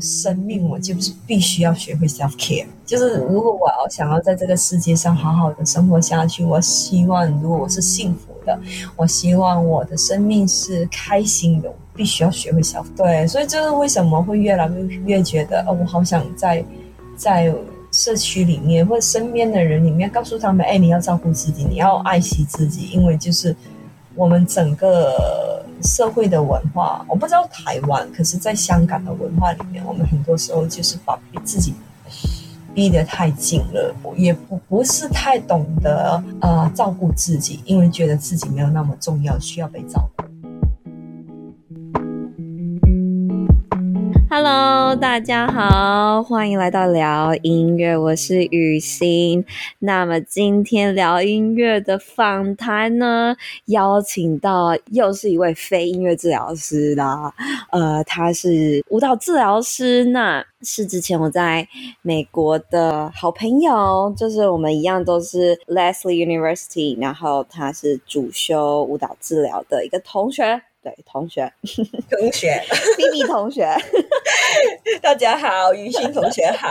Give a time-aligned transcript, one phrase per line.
[0.00, 2.64] 生命，我就是必须要学会 self care。
[2.86, 8.58] 就是如果我要想要在这个世界上好好的生活下去，我希望如果我是幸福的，
[8.96, 12.86] 我希望我的生命是开心的，我必须要学会 self。
[12.96, 16.64] 对，所以这是为什么会越来越越觉得哦，我好想在
[17.16, 17.54] 在
[17.92, 23.54] 社区里面或者身边的人里面告诉他们，哎，你要照顾自己，你要爱惜自己，因为就是
[24.14, 25.59] 我们整个。
[25.82, 31.74] 社会的文化，我不知道台湾，可是在香港的文化里面，我们很多时候就是把自己
[32.74, 40.24] 逼得太紧了，也不不是太懂得啊、呃、照顾自己，因为觉得自己没有那么重要，需要被照顾。
[44.32, 49.44] Hello，大家好，欢迎来到聊音乐，我是雨欣。
[49.80, 57.34] 那么今天聊音乐的访谈呢，邀请到又是一位非音乐治疗师啦，
[57.72, 61.66] 呃，他是舞蹈治疗师，那是之前我在
[62.00, 70.62] 美国的好朋友，就是我们一样都是 Lesley University，然后他是主修舞蹈治疗的一个同学。
[70.82, 71.52] 对，同学，
[72.08, 72.62] 同学
[72.96, 73.68] ，Phoebe 同学，
[75.02, 76.70] 大家好，雨欣同学好，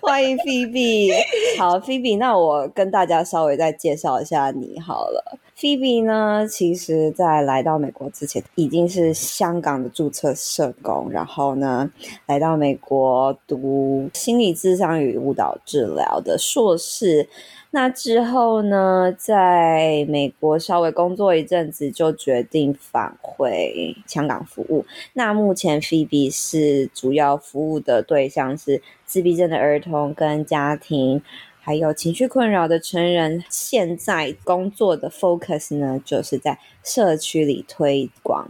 [0.00, 1.12] 欢迎 Phoebe。
[1.58, 5.38] 好，Phoebe，那我跟大家稍微再介绍一下你好了。
[5.60, 11.90] Phoebe 呢，其实在来到美国之前，已经是香港的注册社工，然后呢，
[12.24, 17.28] 来到美国读心理智商与舞蹈治疗的硕士。
[17.72, 24.86] 那之后呢，在美国稍微工作一阵子，就决定返回香港服务。
[25.12, 31.22] 那目前 Phoebe 是主要服务的对象是自闭症的儿童跟家庭，
[31.60, 33.44] 还有情绪困扰的成人。
[33.50, 38.48] 现在工作的 focus 呢，就是在社区里推广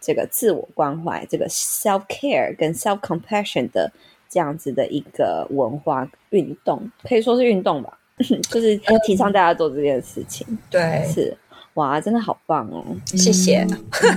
[0.00, 3.92] 这个自我关怀、这个 self care 跟 self compassion 的
[4.28, 7.98] 这样子的一个文化运动，可以说是运动吧。
[8.50, 11.36] 就是提倡大家做这件事情，嗯、对，是
[11.74, 12.84] 哇，真的好棒哦！
[13.06, 13.66] 谢谢。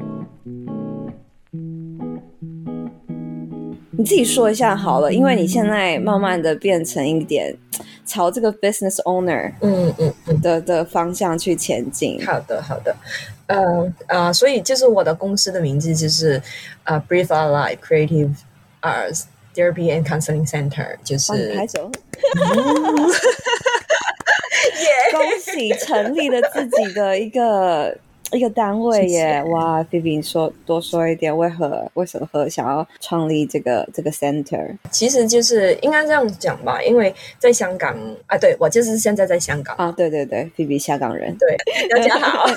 [4.02, 7.56] 你自己说一下好了，因为你现在慢慢的变成一点
[8.04, 12.20] 朝这个 business owner 嗯嗯嗯的的方向去前进。
[12.26, 12.92] 好的，好的。
[13.46, 16.42] 呃呃，所以就是我的公司的名字就是
[16.82, 18.34] 呃、uh, Breathe Our Life Creative
[18.80, 19.22] Arts
[19.54, 21.88] Therapy and Counseling Center，就是拍手。
[25.12, 27.96] 恭喜成立了自己的一个
[28.32, 29.06] 一个单位耶！
[29.06, 34.76] 谢谢哇 v i v i 说多说一点，为何为什么想要创立这个这个 center？
[34.90, 37.94] 其实就是应该这样讲吧，因为在香港
[38.26, 41.56] 啊，对，我就是现在在香港啊，对对对 v i v i 香港人，对，
[41.88, 42.46] 大家好。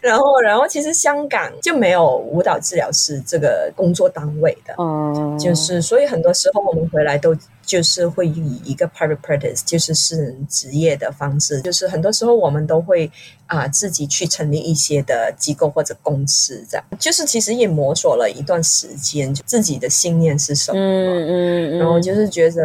[0.00, 7.36] 然后，然后其实香港就没有舞蹈治疗师这个工作单位的，嗯，就是所以很多时候我们回来都
[7.72, 13.10] 就是会以一个 private practice，就是私人职业的方式，就是很多时候我们都会
[13.46, 21.30] 啊、呃、自己去成立一些的机构或者公司，这样就是其实也摸索了一段时间，就自己的信念是什么，嗯嗯，
[21.72, 22.62] 嗯，然后就是觉得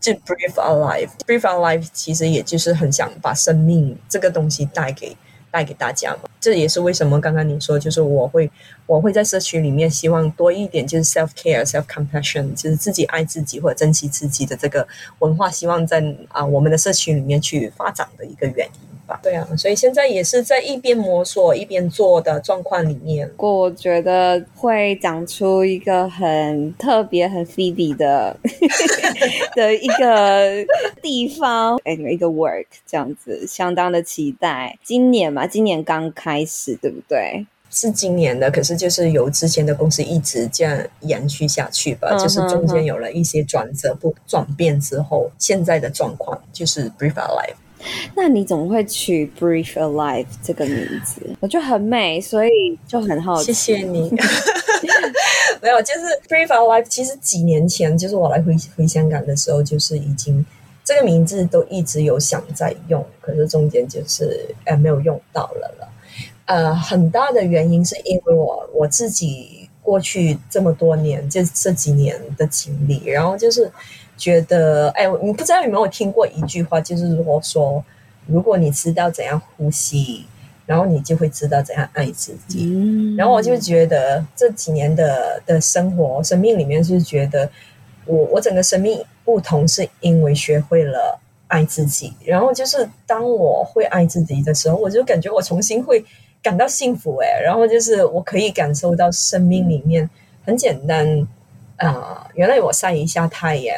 [0.00, 5.16] 就 breathe our life，breathe our life 其实也就是很想把生命这个东西带给。
[5.58, 8.48] 带给大家嘛，这也是为什么刚刚你说，就是我会
[8.86, 14.86] 我会在社区里面希望多一点，就是 self care、self compassion，就是自己爱自己或者珍惜自己的这个
[15.18, 18.97] 文化，希望在啊我们的社区里面去发展的一个原因。
[19.22, 23.28] 对啊，所以现在也是在一边摸索一边做的状况里面。
[23.30, 28.36] 不过我觉得会长出一个很特别、很 Phoebe 的
[29.56, 30.64] 的一个
[31.02, 34.78] 地方，哎，一个 work 这样子，相当的期待。
[34.82, 37.46] 今年嘛，今年刚开始，对不对？
[37.70, 42.08] 是今年的，可是就是由之前的公司一直这样延续下去吧。
[42.12, 47.56] 嗯、就是中间有了一些转折不转变之后，现在的状况就是 Our Life。
[48.16, 51.20] 那你怎么会取 Breathe Alive 这个名字？
[51.40, 53.52] 我觉得很美，所以就很好奇。
[53.52, 54.10] 谢谢你。
[55.62, 56.84] 没有，就是 Breathe Alive。
[56.88, 60.44] 其实几年前，就是我来回回香港的时候，就是已经
[60.84, 65.88] 这个名字都一直有想在用，可是中间就是呃没有用到了了。
[66.46, 73.70] 呃，很大的原因是因为我我自己过去这么多年，就这几年的经历，然后就是。
[74.18, 77.82] 觉得哎，你不知道有没有听过一句话，就是如果说，
[78.26, 80.26] 如果你知道怎样呼吸，
[80.66, 82.66] 然后你就会知道怎样爱自己。
[82.66, 87.48] 嗯、然后我就觉得这几年的的生活、生命里面，是觉得
[88.04, 92.12] 我我整个生命不同，是因为学会了爱自己。
[92.24, 96.04] 然后就是当我会爱自己的时候，我就感觉我重新会
[96.42, 100.08] 感到幸福哎，然后就是我可以感受到生命里面
[100.44, 101.26] 很简单
[101.76, 103.74] 啊、呃，原来我晒一下太阳，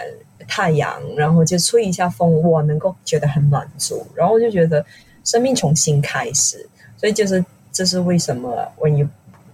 [0.50, 4.84] 太阳，然后就吹一下风，我能够觉得很满足，然后我就觉得
[5.22, 9.06] 生命重新开始，所以就是这是为什么 when you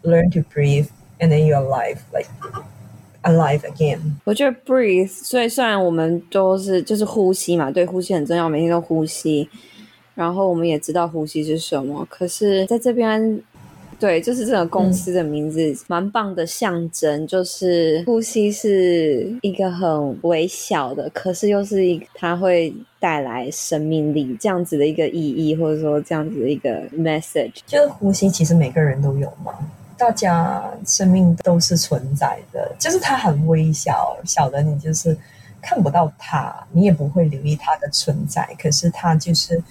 [0.02, 0.86] learn to breathe
[1.18, 2.30] and then your life like
[3.22, 3.98] alive again。
[4.24, 9.48] 我觉得 breathe，所以虽然我们都是就是呼吸嘛，对，呼吸很重要，每天都呼吸。
[10.14, 13.38] 然后我们也知道呼吸是什么，可是在这边，
[13.98, 27.60] 对，就是这个公司的名字、嗯、蛮棒的象征，就是呼吸是一个很微小的，可是又是一个它会带来生命力这样子的一个意义，或者说这样子的一个 message。
[27.66, 29.54] 就是呼吸，其实每个人都有嘛，
[29.96, 35.16] 大家生命都是存在的，就是它很微小，小的你就是
[35.62, 39.62] 看不到它，你也不会留意它的存在，可是它就是。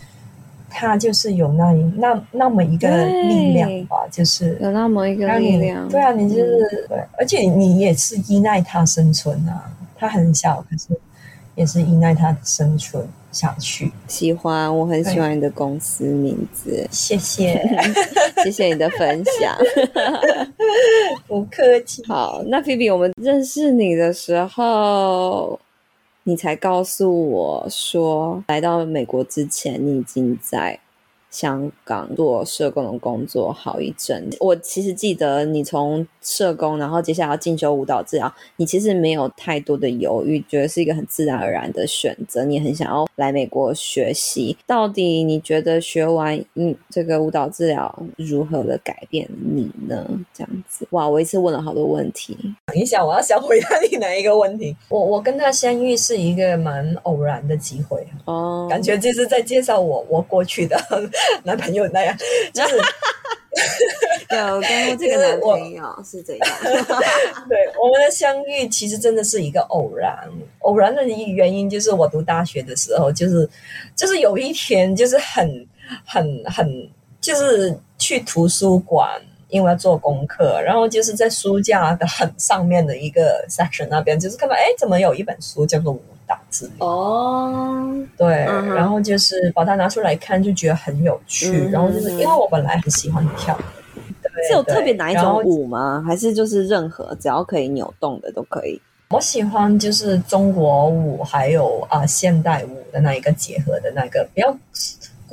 [0.77, 5.87] 它就是有那一那那么一个力量吧，就是有那么一个力量。
[5.87, 9.71] 对啊，你就是对，而且你也是依赖它生存啊。
[9.97, 10.89] 它很小，可是
[11.55, 13.89] 也是依赖它生存下去。
[14.09, 16.85] 喜欢，我很喜欢你的公司名字。
[16.91, 17.65] 谢谢，
[18.43, 19.55] 谢谢你的分享。
[21.25, 22.03] 不客气。
[22.05, 25.57] 好，那菲比，我们认识你的时候。
[26.27, 30.79] 你才告诉我说，来到美国之前，你已经在
[31.29, 34.27] 香港做社工的工作好一阵。
[34.39, 42.43] 我其实记得你从社工，然后接下来要进修舞蹈治疗，你其实没有太多的犹豫，觉得是一个很自然而然的选择。
[42.43, 44.57] 你很想要来美国学习。
[44.65, 50.03] 到底你觉得学完嗯这个舞蹈治疗如何的改变你呢？
[50.33, 52.35] 这样子，哇，我一次问了好多问题。
[52.65, 54.75] 等一下，我要想回答你哪一个问题？
[54.89, 60.75] 我我跟他相遇是一个蛮偶然的机会哦，感觉就是在介绍我我过去的
[61.43, 62.17] 男朋友那样，
[62.51, 62.75] 就是。
[64.27, 66.47] 对，我跟过这个男朋友是这样。
[67.47, 70.29] 对，我们的相遇其实真的是一个偶然。
[70.59, 73.49] 偶然的原因就是我读大学的时候，就是
[73.95, 75.67] 就是有一天，就是很
[76.05, 76.89] 很很，
[77.21, 86.01] 就是去图书馆，因为要做功课，然后就是在书架的很上面的一个 section 那边，就是看到哎，怎么有一本书叫做《舞
[86.79, 91.51] 哦，对，嗯、然后就是把它拿出来看，就觉得很有趣。
[91.51, 93.57] 嗯、然后就是因为我本来很喜欢跳。
[94.47, 96.03] 是有特别哪一种舞吗？
[96.05, 98.79] 还是就是任何只要可以扭动的都可以？
[99.09, 104.55] 我喜欢就是中国舞，还有啊、呃、现代舞的那一个结合的那个比较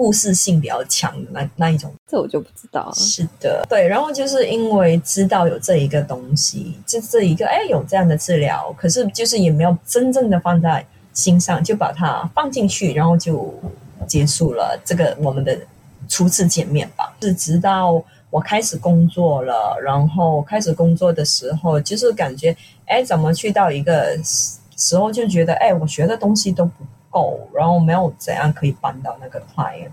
[0.02, 1.94] 故事性比较强的那那一种。
[2.08, 2.92] 这我就不知道。
[2.96, 3.86] 是的，对。
[3.86, 13.54] 然后就是因为知道有这一个东西，就这一个哎有这样的治疗，可是就是也没有真正的放在心上，就把它放进去，然后就
[14.08, 15.56] 结束了这个我们的
[16.08, 17.14] 初次见面吧。
[17.22, 18.02] 是直到。
[18.32, 22.56] 我开始工作了，然后开始工作的时候，就是感觉，
[22.86, 24.18] 哎，怎么去到一个
[24.74, 26.72] 时候就觉得，哎，我学的东西都不
[27.12, 29.90] 够，然后没有怎样可以帮到那个 client，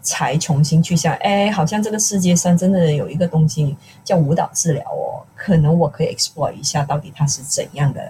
[0.00, 8.00] 才重新去想，哎，好像这个世界上真的有一个东西叫舞蹈治疗哦，可能我可以 explore 一下，到底它是怎样的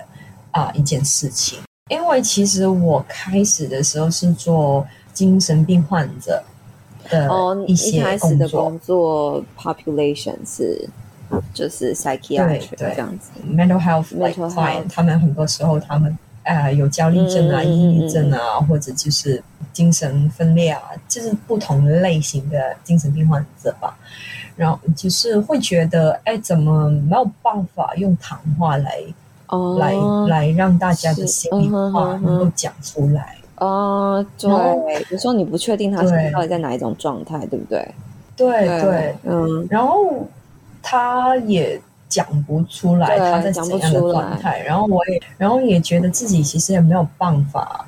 [0.52, 1.58] 啊一件事情。
[1.90, 6.40] 因为其实我开始的时候是做精神病患者。
[7.30, 10.86] 哦，一些开始的工作 population 是
[11.54, 16.14] 就是 psychiatric 这样子，mental health health，他们很多时候他们
[16.48, 23.96] 呃有焦虑症啊、抑郁症啊，或者就是精神分裂啊，就是不同类型的精神病患者吧。
[24.56, 28.98] 然后就是会觉得，哎，怎么没有办法用谈话来
[29.78, 29.94] 来
[30.26, 33.36] 来让大家的心里话能够讲出来？
[33.58, 37.94] 哦，对，比如说你不确定他现在到底在哪一种状态，对不对？
[38.36, 40.26] 对对，嗯，然后
[40.82, 47.86] 他也讲不出来他在怎样的状态，然后我也，然后也觉得自己其实也没有办法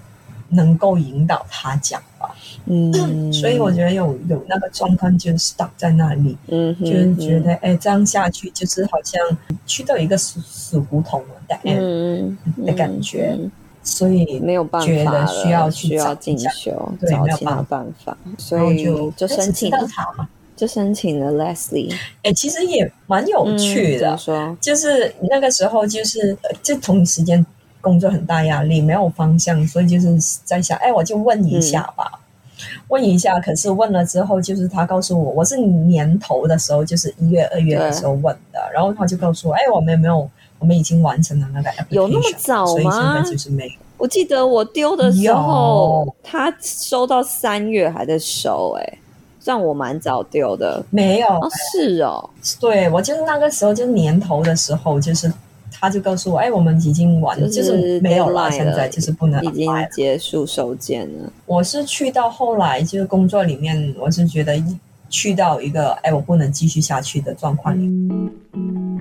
[0.50, 2.34] 能够引导他讲吧，
[2.66, 9.20] 嗯， 所以我觉得有有那个状况就 stuck 在那里，嗯，就是觉得哎，这样下去就是好像
[9.66, 13.38] 去到一个死死胡同了的，嗯的感觉。
[13.82, 19.70] 所以没有办法了，需要需要进修，对，找其他办法，所以就就申请
[20.60, 21.90] 就申请了 Leslie。
[22.22, 27.44] 哎，其实也蛮有趣的，说就是那个时候就是就同一时间
[27.80, 30.14] 工作很大压力，没有方向，所以就是
[30.44, 32.20] 在想，哎，我就问一下吧，
[32.88, 33.40] 问一下。
[33.40, 40.30] 可是问了之后，就是他告诉我，我是年头的时候，就是一月、二月的时候问的，然后他就告诉我，哎，我们有没有。
[40.60, 42.66] 我们已经完成了那个 application，有那么早吗？
[42.66, 43.72] 所以现在就是没有。
[43.96, 48.98] 我记得我丢的时候，他收到三月还在收，哎，
[49.40, 50.84] 算我蛮早丢的。
[50.90, 52.30] 没有，哦，是哦，
[52.60, 55.32] 对我就是那个时候，就是年头的时候，就是
[55.72, 61.32] 他就告诉我，哎，我们已经完了，就是，就是没有了，现在就是不能，已经结束收件了。
[61.46, 64.62] 我是去到后来，就是工作里面，我是觉得
[65.08, 67.86] 去到一个，哎，我不能继续下去的状况里。
[68.52, 69.00] 嗯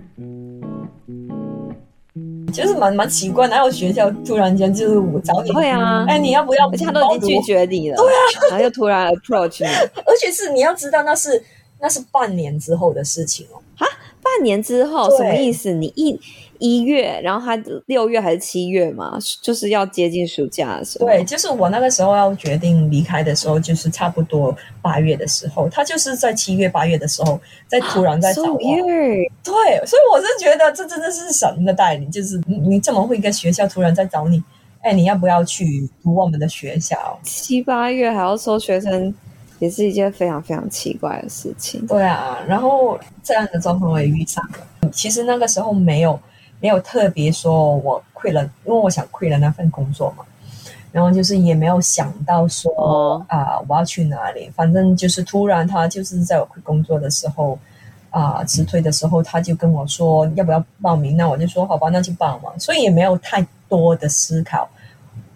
[2.50, 5.52] 就是蛮蛮奇怪，哪有学校突然间就是我找你？
[5.52, 6.68] 会啊，哎，你要不要？
[6.70, 7.98] 而且他都已经拒绝你了。
[7.98, 9.70] 对啊，然后又突然 approach 你，
[10.06, 11.44] 而且是你要知道，那是
[11.80, 13.62] 那是半年之后的事情哦。
[13.78, 13.88] 啊，
[14.22, 15.72] 半年之后什么意思？
[15.72, 16.20] 你一。
[16.60, 21.06] 一月，然后他六月还是七月嘛，就是要接近暑假的时候。
[21.06, 25.70] 对，就是我那个时候要决定离开的时候，就是差不多八月的时候。
[25.70, 28.60] 他就是在七月、八月的时候，在突然在找我。
[28.60, 34.44] So 对，所以我是觉得这真的是神的带领，就是你怎么会跟学校突然在找你，
[34.82, 37.18] 哎，你要不要去读我们的学校？
[37.24, 39.16] 七八月还要收学生，
[39.60, 41.88] 也是一件非常非常奇怪的事情。
[41.88, 44.90] 对啊，然后这样的状况我也遇上了。
[44.92, 46.20] 其实那个时候没有。
[46.62, 50.26] 没有特别说我 quit 了，因为我想 quit 了那份工作嘛，
[50.92, 57.58] 然后就是也没有想到说啊、我要去哪里，反正就是突然他就是在我工作的时候
[58.10, 64.68] 啊辞退的时候，他就跟我说要不要报名，那我就说好吧，那就报嘛，所以也没有太多的思考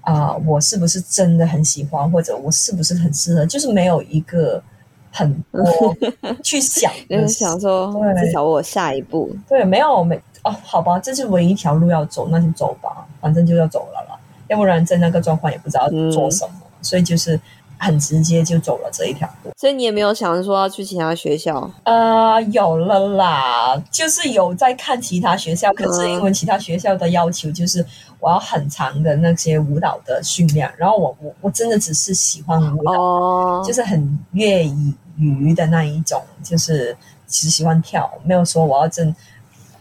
[0.01, 4.62] 啊、呃，我是不是真的很喜欢，或者我是不是很适合，就是没有一个
[5.10, 5.63] 很多
[6.44, 10.20] 去想，就是想说至少我下一步，对，没有没。
[10.44, 14.20] 哦，好吧，这是唯一一条路要走，那就走吧，反正就要走了啦。
[14.48, 17.40] 要不然在那个状况也不知道做什么，嗯、所以就是
[17.78, 19.52] 很直接就走了这一条路。
[19.58, 21.72] 所以你也没有想说要去其他学校？
[21.86, 27.84] 呃，有了啦，就是有在看其他学校，可是因为其他学校的要求就是
[28.20, 34.70] 我要很长的那些舞蹈的训练，然后我我我真的只是喜欢舞蹈，哦、就是很业
[35.18, 36.96] 余的那一种，就是
[37.28, 39.16] 只喜欢跳，没有说我要真。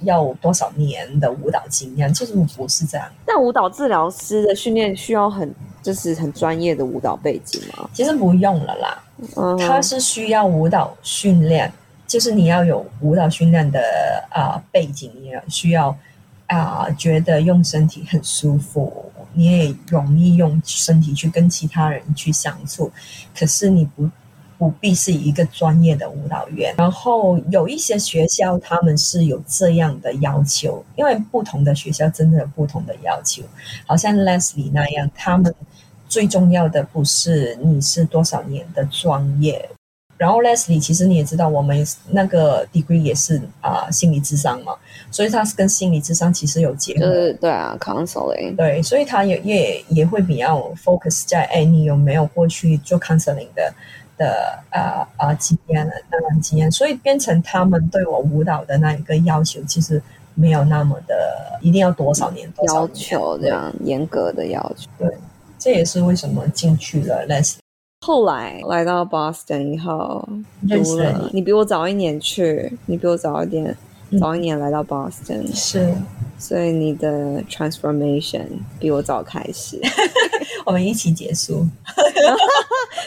[0.04, 2.12] 要多少年的舞蹈经验？
[2.12, 3.06] 就是不是这样。
[3.26, 7.88] 但舞蹈治疗师的训练需要很就是很专业的舞蹈背景吗？
[7.92, 9.04] 其实不用了啦，
[9.36, 11.72] 嗯、它是需要舞蹈训练，
[12.06, 13.80] 就是你要有舞蹈训练的
[14.30, 15.88] 啊、呃、背景，你要需要
[16.46, 22.90] 啊、呃、觉得用身体很舒服，你也容易用身体去跟其他人去相处。
[23.38, 24.08] 可是你不。
[24.62, 33.42] 不必是一个专业的舞蹈员，然后有一些学校他们是有这样的要求，因为不同的学校真的有不同的要求。
[33.88, 35.52] 好像 Leslie 那样，他们
[36.08, 39.68] 最重要的不是你是多少年的专业。
[40.16, 44.72] 然后 Leslie 其实你也知道，我们那个 degree 也是啊、呃、心理智商嘛，
[45.10, 47.00] 所以他是跟心理智商其实有结合。
[47.00, 48.54] 就是对啊，counseling。
[48.54, 53.74] 对，所以他也也也会比较 focus 在哎，你有没有过去做 counseling 的。
[54.22, 60.00] 的呃呃经验了，那段经验，所以变成他们对我舞蹈的那一个要求，其实
[60.34, 61.14] 没有那么的
[61.60, 64.88] 一定要多少年多要求这样严格的要求。
[64.98, 65.08] 对，
[65.58, 67.58] 这也是为什么进去了 Leslie。
[68.06, 70.28] 后来来到 Boston 以后，
[70.68, 73.76] 读了，你比我早一年去，你比我早一点，
[74.10, 75.92] 嗯、早一年来到 Boston 是。
[76.38, 78.44] 所以你的 transformation
[78.80, 79.80] 比我早开始，
[80.64, 81.66] 我们一起结束。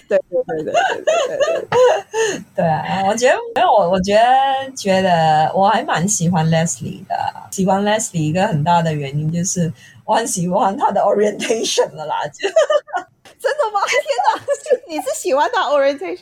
[0.08, 3.04] 对对对对对对对对啊！
[3.08, 7.16] 我觉得没有我，我觉得觉得我还蛮喜欢 Leslie 的。
[7.52, 9.72] 喜欢 Leslie 一个很大的原因就是
[10.06, 12.22] 我很喜欢他的 orientation 了啦。
[12.28, 12.48] 就
[13.40, 13.80] 真的吗？
[13.88, 14.42] 天哪！
[14.88, 16.20] 你是喜欢他 orientation？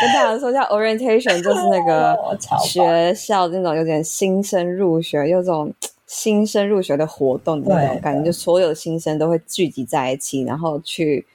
[0.00, 2.16] 跟大家说一下，orientation 就是那个
[2.64, 5.72] 学校那种有点新生入学，有种。
[6.06, 11.26] 新生入学的活动的那种感觉，就所有的新生都会聚集在一起，然后去，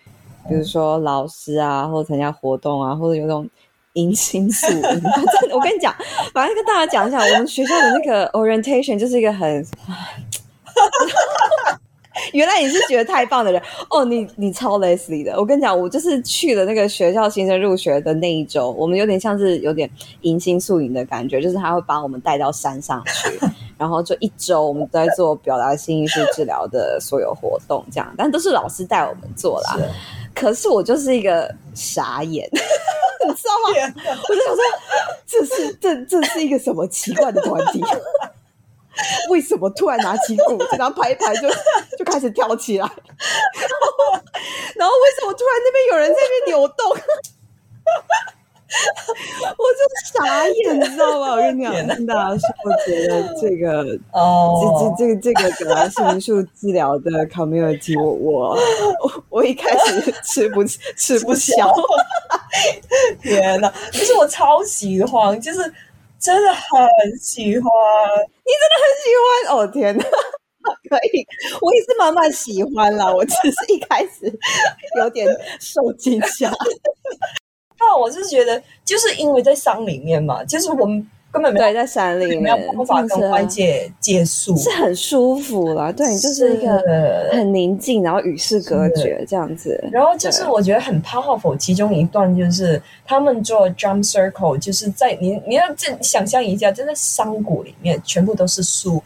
[0.48, 3.48] 比如说老师啊，或者参加活动啊，或者有种
[3.94, 5.02] 迎新宿营。
[5.54, 5.94] 我跟你讲，
[6.34, 9.66] 反正跟大家讲一下，我们学校的那个 orientation 就是一个很。
[12.34, 15.34] 原来你是觉得太棒的人哦，你你超 Leslie 的。
[15.38, 19.90] 我跟你讲，我就是去了那个学校新生入学的那一周，我们有点像是有点
[20.22, 23.40] 迎新宿营的感觉，就是他会把我们带到山上去，
[23.78, 29.78] 然后就一周我们都在做表达性艺术治疗的所有活动，这样，但都是老师带我们做啦。
[29.78, 29.84] 是
[30.34, 33.94] 可是我就是一个傻眼， 你知道吗？
[34.30, 34.64] 我就想说，
[35.26, 37.82] 这是这这是一个什么奇怪的团体？
[39.30, 41.56] 为什么突然拿起鼓，然后拍一拍就就
[42.12, 42.86] 开始跳起来？
[44.76, 46.90] 然后为什么突然那边有人在那边扭动？
[48.72, 49.80] 我就
[50.18, 51.32] 傻眼，你知道吗？
[51.32, 58.58] 我跟你讲，跟大家说，我觉得这个哦，这这这个这个表达性艺术治疗的 community，我我
[59.30, 61.74] 我一开始吃不吃不消。
[63.22, 63.72] 天哪！
[63.92, 65.60] 就是我超喜欢，就是
[66.20, 67.70] 真的很喜欢。
[68.46, 69.68] 你真的很喜欢哦！
[69.68, 70.06] 天哪，
[70.90, 71.26] 可以，
[71.62, 73.14] 我也是慢慢喜欢啦。
[73.14, 74.32] 我只是一开始
[74.98, 75.28] 有点
[75.60, 76.52] 受惊吓。
[77.80, 81.08] 那我是觉得，就是因为在山里面嘛，就是我们。
[81.34, 85.90] 根本没有对，在山里面，没有办法跟外界接触，是很舒服啦。
[85.90, 86.78] 对，就是一个
[87.32, 89.82] 很宁静，然后与世隔绝这样子。
[89.94, 99.02] 然后就是我觉得很 powerful，其中一段就是他们做 drum circle，就是在你你要这想象一下，就在山谷里面，全部都是树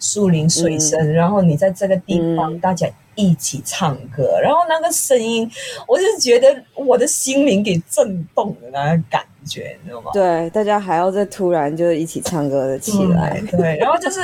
[0.00, 5.48] 树林水声，嗯，然后你在这个地方，嗯，大家一起唱歌，然后那个声音，
[5.86, 9.24] 我就觉得我的心灵给震动的那个感。
[9.46, 10.10] 觉你知道吗？
[10.12, 14.20] 对，大家还要再突然就一起唱歌的起来，嗯，对，然后就是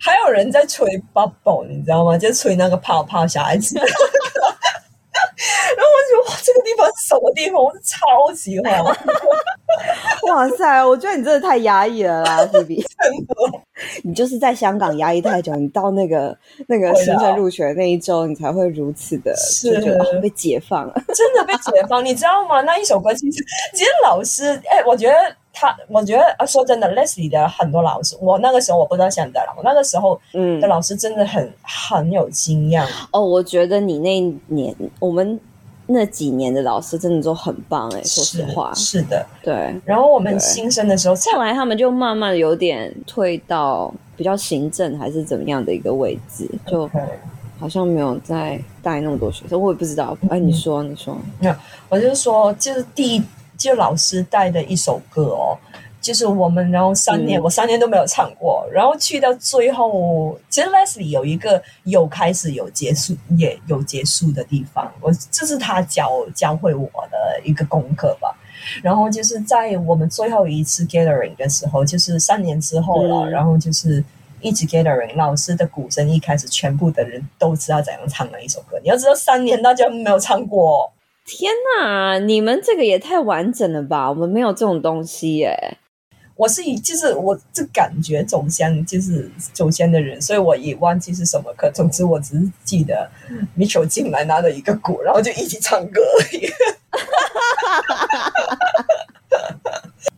[0.00, 2.16] 还有人在吹 bubble，你知道吗？
[2.16, 3.76] 就吹那个泡泡，小孩子。
[3.76, 7.62] 然后我就哇，这个地方是什么地方？
[7.62, 8.82] 我超喜欢！
[10.28, 12.84] 哇塞，我觉得你真的太压抑了啦， 菲比。
[14.02, 22.60] 你就是在香港压抑太久，你到那个那个行政入学那一周，你才会如此的就觉得被解放了， 真的被解放，你知道吗？
[22.62, 25.14] 那一首歌其实，其实老师，哎，我觉得
[25.52, 33.20] 他，我觉得说真的，Leslie 的很多老师，我那个时候我不知道现在了，我那个时候嗯的老师真的很很有经验哦。
[33.20, 35.38] 我觉得你那一年我们。
[35.86, 39.74] 那几年的老师真的都很棒哎，说实话是，的，对。
[39.84, 46.88] 然后我们新生的时候，后来他们就慢慢有点退到比较行政还是怎么样的一个位置，就
[47.58, 50.16] 好像没有再带那么多学生，我也不知道。
[50.30, 51.54] 哎，你说，你说，没有，
[51.88, 53.22] 我就是说，就是第一，
[53.56, 55.56] 就老师带的一首歌哦。
[56.04, 64.92] 就是我们，然后三年，嗯，我三年都没有唱过，然后去到最后，其实 Leslie 有一个有开始有结束，也有结束的地方。
[65.00, 68.36] 我这是他教教会我的一个功课吧。
[68.82, 74.04] 然后就是在我们最后一次 gathering 的时候，就是三年之后了，嗯，然后就是
[74.42, 78.78] 一直 gathering，老师的鼓声一开始，全部的人都知道怎样唱那一首歌。
[78.82, 80.92] 你要知道，三年大家没有唱过。
[81.26, 84.10] 天哪，你们这个也太完整了吧？
[84.10, 85.78] 我们没有这种东西耶。
[86.36, 91.70] 我是以就是我这感觉走向就是走向的人，所以我也忘记是什么课。
[91.72, 93.08] 总之，我只是记得
[93.56, 96.50] Mitchell 进来拿了一个鼓，然后就一起唱歌而已。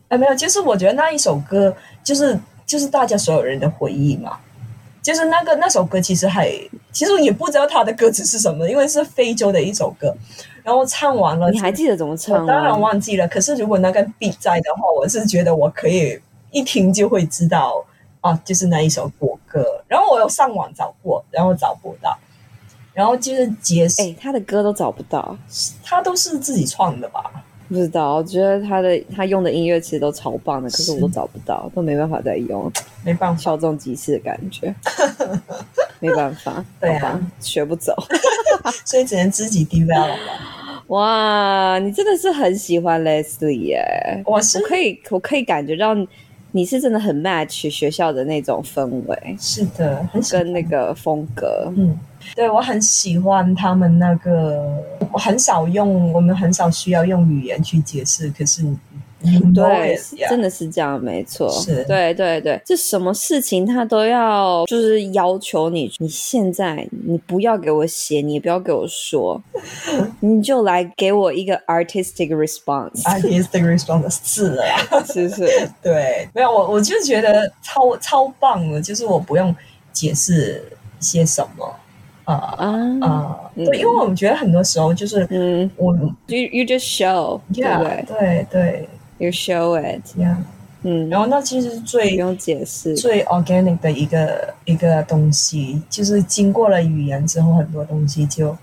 [0.09, 4.39] 哎，没有，就是我觉得那一首歌，就是就是大家所有人的回忆嘛。
[5.03, 6.51] 就是那个那首歌，其实还
[6.91, 10.15] 其实也不知道它的歌词是什么，因为是非洲的一首歌。
[10.67, 12.45] 然后唱完了，你还记得怎么唱？
[12.45, 13.25] 当然忘记了。
[13.25, 16.19] 可是如果那个 beat 在的话，我是觉得我可以
[16.51, 17.85] 一听就会知道
[18.19, 19.63] 啊，就是那一首国歌。
[19.87, 22.17] 然后我有上网找过，然后找不到。
[22.93, 25.37] 然后就是解释，哎，他的歌都找不到，
[25.81, 27.31] 他都是自己创的吧？
[27.69, 32.69] 不知道，我觉得他的他用的音乐其实都超棒的，可是我都找不到，都没办法再用，
[33.05, 34.75] 没办法，稍纵即逝的感觉，
[36.01, 37.95] 没办法，对啊，学不走，
[38.83, 40.56] 所以只能自己 develop 了。
[40.87, 44.23] 哇，你真的是很喜欢 Leslie 耶！
[44.25, 45.95] 我是我可以我可以感觉到
[46.51, 51.97] 你是真的很 match 学校的那种氛围，是的，很跟那个风格，嗯。
[52.35, 58.29] 对，我很喜欢他们那个，我很少用，我们很少需要用语言去解释。
[58.31, 58.63] 可是，
[59.53, 59.99] 对，
[60.29, 61.49] 真的是这样，没错。
[61.49, 69.41] 是，对对对，这什么事情他都要，就是要求你，你现在你不要给我写，你也不要给我说，
[70.19, 73.01] 你就来给我一个 artistic response。
[73.09, 75.47] artistic response 是啊，是是，
[75.81, 79.53] 对，没有我我就觉得超超棒的，就是我不用
[79.91, 80.63] 解释
[80.99, 81.75] 些什么。
[82.27, 82.35] 啊
[82.99, 83.39] 啊！
[83.55, 85.95] 对，因为我们觉得很多时候就是，嗯，我
[86.27, 90.35] you you just show，对对对对，you show it，yeah，
[90.83, 98.57] 嗯，然后那其实最不用解释，最 organic 的一个一个东西，就是经过了语言之后，很多东西就。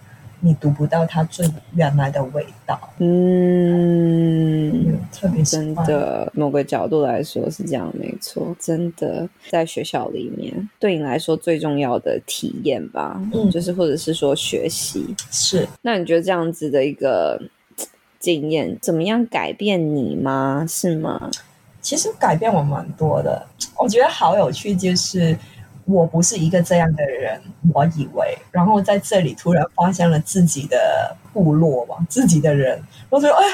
[0.46, 15.66] 你读不到它最原来的味道，嗯，嗯，特别真的，某个角度来说是这样，没错，真的，在学校里面，对你来说最重要的体验吧，嗯，就是或者是说学习，是。
[15.80, 17.40] 那你觉得这样子的一个
[18.24, 20.64] 经验，怎么样改变你吗？
[20.68, 21.30] 是吗？
[21.82, 25.36] 其实改变我蛮多的，我觉得好有趣，就是。
[25.86, 27.38] 我不是一个这样的人，
[27.74, 33.44] 我以为，然后在这里突然发现了自己的部落吧，自己的人，我觉得哎，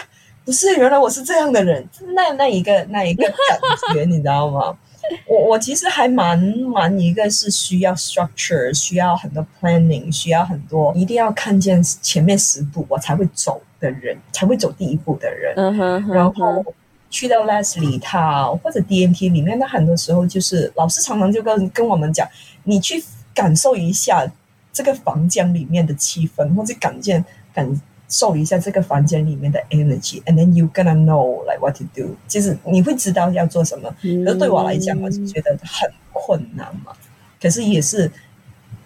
[0.44, 3.58] 不是，原来我是这样的人，那那一个那一个感
[3.92, 4.78] 觉， 你知道吗？
[5.26, 6.38] 我我其实还蛮
[6.72, 15.54] 蛮一个是需要 structure，需要很多 planning，需要很多，一定要看见前面十步我才会走的人，才会走第一步的人。
[15.56, 16.64] 嗯哼，然后
[17.08, 22.28] 去到 Leslie 他或者 DMT 里面，那很多时候就是老师常常就跟跟我们讲，
[22.64, 23.02] 你去
[23.34, 24.24] 感受一下
[24.72, 33.92] 这个房间里面的气氛，或者感见感受一下这个房间里面的 energy，and then you gonna know like what to do，就是你会知道要做什么。
[34.02, 36.92] 嗯、可是对我来讲，我是觉得很困难嘛，
[37.40, 38.10] 可是也是。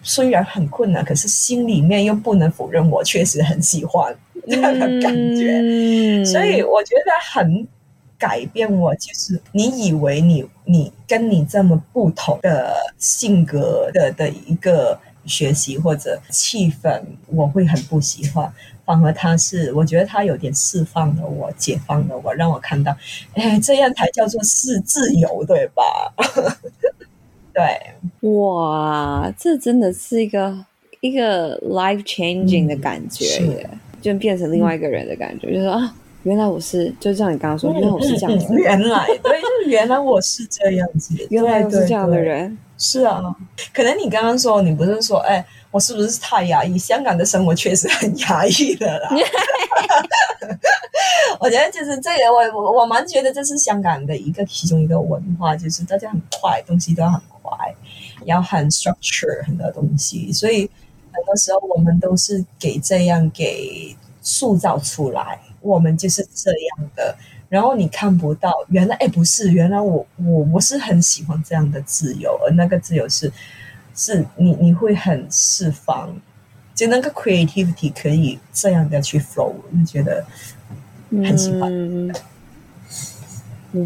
[0.06, 4.14] 虽然很困难，可是心里面又不能否认，我确实很喜欢
[4.50, 5.60] 这样的感觉。
[5.60, 7.66] 嗯、所以我觉得很
[8.18, 18.52] 改变我，就是你以为你你跟你这么不同的性格的的一个学习或者气氛，我会很不喜欢。
[18.86, 22.94] 反而他是，我觉得他有点释放了我，解放了我，让我看到，
[23.32, 26.12] 哎，这样才叫做是自由，对吧？
[27.54, 30.66] 对，哇，这真的是一个
[31.00, 43.34] 一个 life changing 的感觉耶，嗯、就变成另外一个人的感觉，嗯、就是啊，原来我是，就像你刚刚说，嗯、原来我是这样子，原来对，就是原来我是这样子，原来我是这样的人，是啊，
[43.72, 46.76] 可能你刚刚说，你不是说，哎，我是不是太压抑？
[46.76, 49.08] 香港的生活确实很压抑的啦。
[51.40, 57.74] 我觉得就是这个，我我我蛮觉得这是香港的一个其中一个文化，就是大家很快，东西都很快。
[58.26, 60.70] 要很 structure 很多东西，所以
[61.14, 67.16] 很多时候我们都是给这样给塑造出来，我们就是这样的。
[67.48, 73.32] 然后你看不到，原来哎不是，原来我我我是很喜欢这样的自由，而那个自由是
[73.94, 76.10] 是你你会很释放，
[76.74, 80.24] 就那个 creativity 可以这样的去 flow，你觉得
[81.10, 81.70] 很喜欢。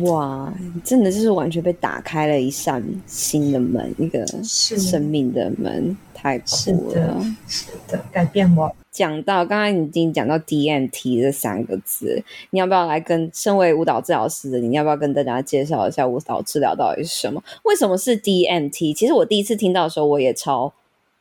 [0.03, 0.53] 哇，
[0.85, 8.71] 真的就是完全被打开了一扇新的门，一个生命的门，太酷了，是的，改变我。
[8.91, 17.43] 讲到刚刚已经讲到 DMT 这三个字，你要不要来跟身为舞蹈治疗师的你，你要不要跟大家介绍一下舞蹈治疗到底是什么？
[17.63, 18.95] 为什么是 DMT？
[18.95, 20.73] 其实我第一次听到的时候，我也超，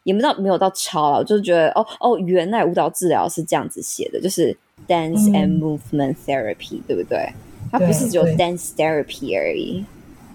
[0.04, 7.32] 也不知道没有到超了，我就是觉得哦哦，原来舞蹈治疗是这样子写的，就是 Dance and Movement Therapy，、嗯、对不对？
[7.72, 9.86] 它不是只有 dance therapy 而已，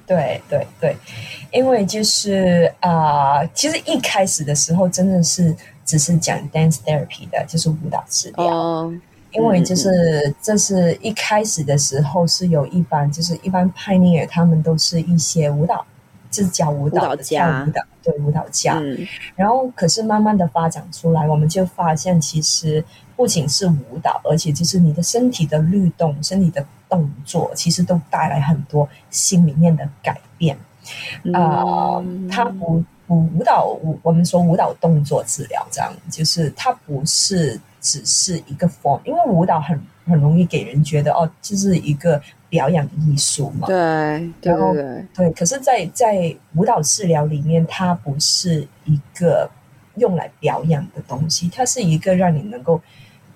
[0.07, 0.97] 对对对，
[1.53, 8.47] 因为就是啊、呃，其实一开始的时候真的是只是讲 dance therapy 的，就是舞蹈治疗。
[8.47, 8.95] 哦、
[9.33, 9.89] 因为就是、
[10.27, 15.87] 嗯、这是一开始的时候是有一般就是一般 pioneer 他们都是一些舞蹈，
[16.31, 18.79] 就是教舞蹈的教舞蹈，对舞蹈家。
[18.81, 22.85] 嗯、然后可是慢慢的发展出来，我们就发现其实
[23.17, 26.67] 不仅是舞蹈，而且就是你的身体的律动，身体的。
[26.93, 30.55] 动作其实都带来很多心里面的改变，
[31.33, 45.31] 啊、它不舞舞蹈舞，我们说舞蹈动作治疗这样，就是它不是只是一个 form，因为舞蹈很很容易给人觉得哦，就是一个表演艺术嘛，对，对对对，对。
[45.31, 49.51] 可是在，在在舞蹈治疗里面，它不是一个
[49.97, 52.79] 用来表演的东西，它是一个让你能够。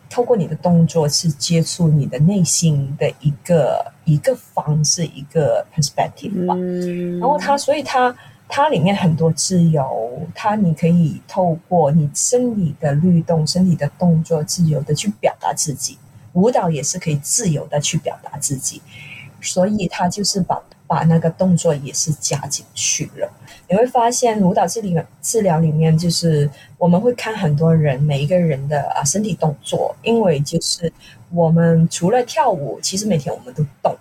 [0.09, 6.55] 透过你的动作是接触你的内心的一个一个方式，一个 perspective 吧。
[6.57, 8.15] 嗯、然后它，所以它
[8.49, 15.99] 它里面很多自由，它你可以透过你身体的律动、身体的动作，自由的去表达自己。
[16.35, 18.83] 舞蹈也是可以自由的去表达自己，
[19.41, 23.33] 所以它就是把把那个动作也是加进去了。
[23.69, 26.49] 你会发现舞蹈治疗治疗里面，就是
[26.79, 30.93] 我们会看很多人每一个人的啊身体动作，因为就是
[31.31, 33.97] 我们除了跳舞，其实每天我们都动，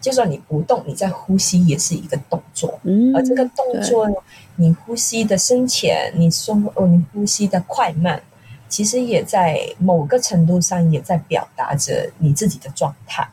[0.00, 2.80] 就算你不动，你在呼吸也是一个动作。
[2.84, 4.14] 嗯，而这个动作呢，
[4.56, 8.22] 你呼吸的深浅，你说哦，你呼吸的快慢，
[8.68, 13.28] 其实也在某个程度上也在表达着你自己的状态。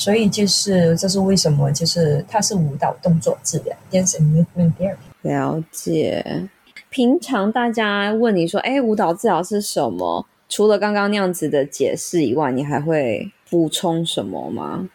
[0.00, 1.70] 所以就是，这是为什么？
[1.70, 4.22] 就是它是舞蹈动作治疗，dance and
[4.56, 4.96] movement therapy。
[5.20, 6.48] 了解。
[6.88, 14.88] 平常大家问你说：“哎，舞蹈治疗是什么？”除了刚刚那样子的解释以外，你还会补充什么吗？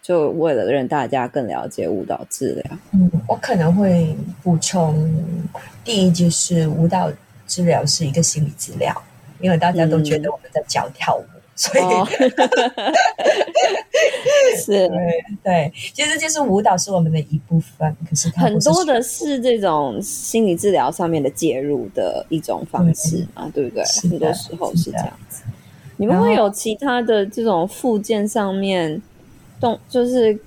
[0.00, 2.78] 就为了让大家更了解舞蹈治疗。
[2.92, 5.12] 嗯，我可能会补充，
[5.82, 7.10] 第一就是舞蹈
[7.48, 9.02] 治疗是一个心理治疗，
[9.40, 11.24] 因为大家都觉得我们在教跳舞。
[11.58, 12.06] 嗯所以，哦、
[14.64, 23.84] 是，对对，其实就是舞蹈是我们的一部分，可是它很多的是这种心理治疗上面的介入的一种方式嘛，对，对不对？
[24.08, 25.42] 很多时候是这样子。
[25.96, 29.02] 你们会有其他的这种附件上面
[29.58, 30.38] 动，就是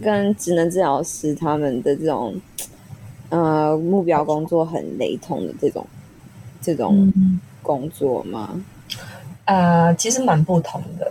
[0.00, 2.34] 跟职能治疗师他们的这种
[3.28, 5.86] 呃目标工作很雷同的这种
[6.62, 7.12] 这种
[7.62, 8.64] 工作吗？
[9.46, 11.10] 呃，其实蛮不同的，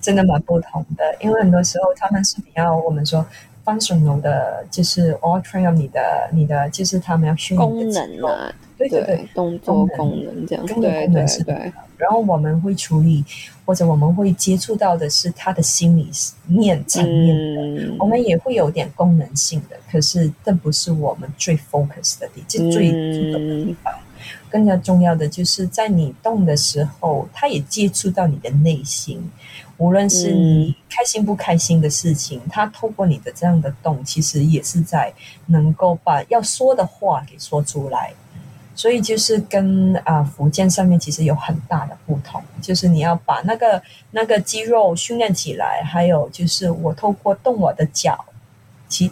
[0.00, 1.16] 真的蛮不同的。
[1.20, 3.24] 因为很多时候他们是比较我们说
[3.64, 11.72] functional 的，就是 all train 你的你的，就是他们要训练功能啊，对对对，动作功能这样，功能功能是对，对，对。
[11.98, 13.24] 然后我们会处理，
[13.66, 16.08] 或者我们会接触到的是他的心理
[16.46, 23.92] 面层面的，嗯，我们也会有点功能性的，可是这不是我们最 focus 的地，就最主要的地方。
[24.50, 29.30] 更加重要的就是在你动的时候，他也接触到你的内心，
[29.76, 35.12] 无论是你开心不开心的事情，他透过你的这样的动，其实也是在
[35.46, 38.12] 能够把要说的话给说出来。
[38.74, 43.82] 所以就是跟啊福建上面其实有很大的不同，就是你要把那个
[44.12, 48.24] 那个肌肉训练起来，还有就是我透过动我的脚，
[48.88, 49.10] 其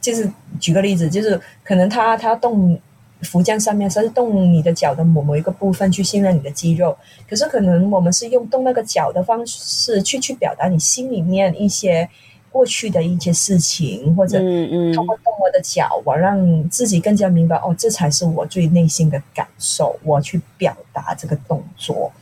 [0.00, 2.80] 就是举个例子，就是可能他他动
[3.22, 6.96] 复健上面是动你的脚的某某一个部分去训练你的肌肉，
[7.28, 12.08] 可是可能我们是用动那个脚的方式去去表达你心里面一些。
[12.52, 19.98] 过去的一些事情，或者通过动我的脚，嗯嗯，我让自己更加明白哦，这才是我最内心的感受。
[20.02, 22.12] 我去表达这个动作，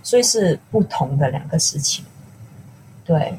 [0.00, 2.04] 所以是不同的两个事情。
[3.04, 3.34] 对，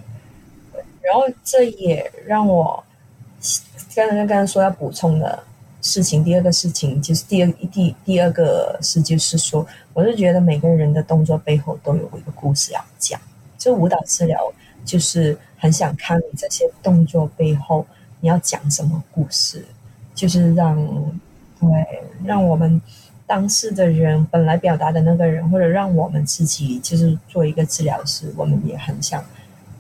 [1.02, 2.84] 然后这也让我
[3.96, 5.42] 刚刚刚刚说要补充的
[5.82, 13.20] 事情，第二个事情就是第二第第二个是就是说，我是觉得每个人的动作背后都有一个故事要讲，
[13.58, 14.40] 就舞蹈治疗。
[14.84, 17.86] 就是很想看你这些动作背后
[18.20, 19.64] 你要讲什么故事，
[20.16, 20.76] 就是让
[21.60, 21.70] 对
[22.26, 22.82] 让我们
[23.28, 29.24] 当事的人本来表达的那个人，或者让我们自己就是做一个治疗师，我们也很想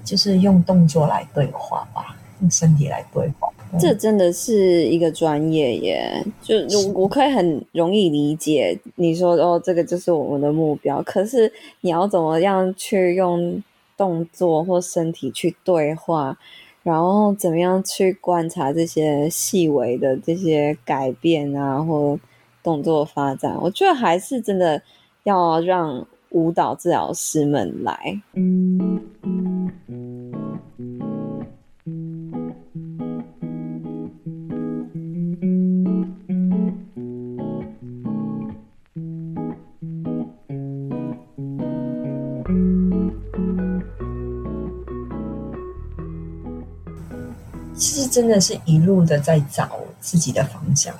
[0.05, 3.47] 就是用动作来对话吧，用身体来对话。
[3.79, 6.55] 这真的是一个专业耶，就
[6.93, 13.63] 我可以很容易理解你说哦，这个就是我们的目标，可是你要怎么样去用？
[13.97, 16.35] 动作或身体去对话，
[16.81, 22.19] 然后怎么样去观察这些细微的这些改变啊，或
[22.63, 23.55] 动作发展？
[23.61, 24.81] 我觉得还是真的
[25.21, 28.19] 要让舞蹈治疗师们来。
[28.33, 28.99] 嗯
[48.21, 50.93] 真的是一路的在找自己的方向。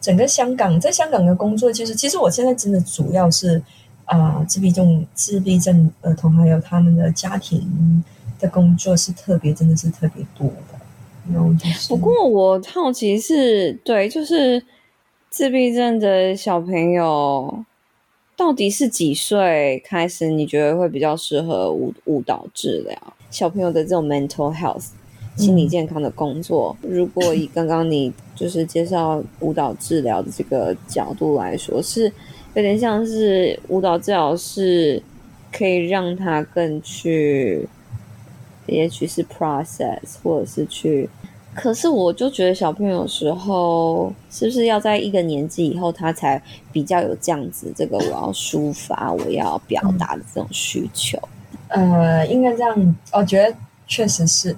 [0.00, 3.62] 整个香港，在香港的工作，就是其实我现在真的主要是
[4.06, 8.02] 啊、自闭症、自闭症儿童还有他们的家庭
[8.40, 10.78] 的工作是特别，真的是特别多的。
[11.86, 14.64] 不过我好奇是对，就是
[15.28, 17.62] 自闭症的小朋友
[18.34, 20.28] 到底是几岁开始？
[20.28, 24.88] 你觉得会比较适合舞舞蹈治疗小朋友的这种 mental health？
[25.36, 32.04] 心理健康的工作，嗯、如果以刚刚你就是介绍舞蹈治疗的这个角度来说，是
[32.54, 35.02] 有点像是舞蹈治疗是
[35.52, 37.68] 可以让他更去，
[38.66, 41.10] 也许是 process，或者是去。
[41.52, 46.40] 可是我就觉得小朋友时候是不是要在一个年纪以后，他才
[46.72, 51.18] 比较有这样子这个我要抒发、我要表达的这种需求？
[51.68, 53.52] 呃，应该这样，我觉得
[53.88, 54.54] 确实是。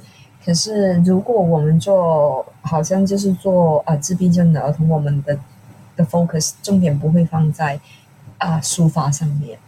[0.46, 5.36] 可是，如果我们做，好像就是做啊、呃、自闭症的儿童，我们的
[5.96, 7.74] 的 focus 重点不会放在
[8.38, 9.58] 啊、呃、抒发上面，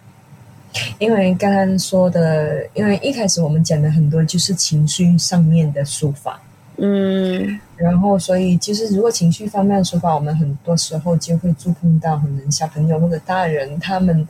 [1.01, 6.41] 因为刚刚说的，因为一开始我们讲的很多就是情绪上面的书法，
[6.77, 14.29] 嗯，然后所以其实如果情绪方面的抒发，我们很多时候就会触碰到可能小朋友或者大人他们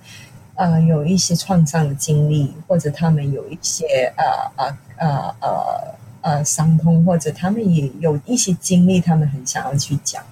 [0.54, 4.24] 呃有一些创伤的经历，或者他们有一些呃
[4.56, 5.97] 呃呃呃。
[6.20, 10.22] 呃呃，伤痛或者他们也有一些经历，他们很想要去讲，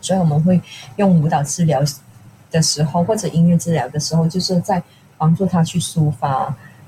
[0.00, 0.60] 所以我们会
[0.96, 1.82] 用舞蹈治疗
[2.50, 4.82] 的时候，或者音乐治疗的时候，就是在
[5.18, 6.44] 帮助他去抒发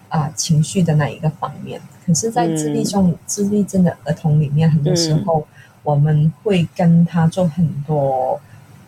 [0.09, 1.81] 啊、呃、情绪的那一个方面。
[2.07, 5.47] 可是，在自闭症、嗯、自闭症的儿童里面，很多时候
[5.83, 8.40] 我们会跟他做很多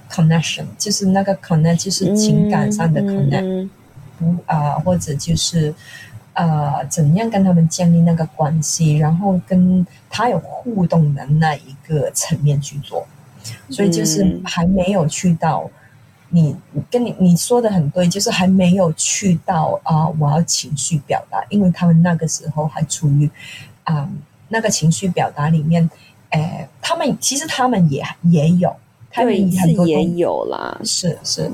[0.08, 3.68] connection，就是那个 connect，就是情感上的 connect，
[4.18, 5.74] 不啊、呃，或者就是。
[6.34, 13.06] 呃，怎样跟他们建立那个关系，然后跟他有互动的那一个层面去做，
[13.68, 15.70] 所以就是还没有去到
[16.30, 16.56] 你
[16.90, 23.26] 跟你你说的很对，就是还没有去到啊、呃，我要情绪表达，因为他们那个时候还处于
[23.84, 24.08] 啊、呃、
[24.48, 25.90] 那个情绪表达里面，
[26.30, 28.74] 哎，他们其实他们也也有，
[29.10, 31.52] 他们很多也有啦，是是，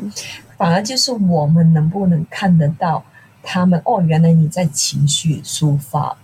[0.56, 3.02] 反而就是我们能不能看得到。
[3.50, 6.14] 他们哦，原来你在情绪抒发，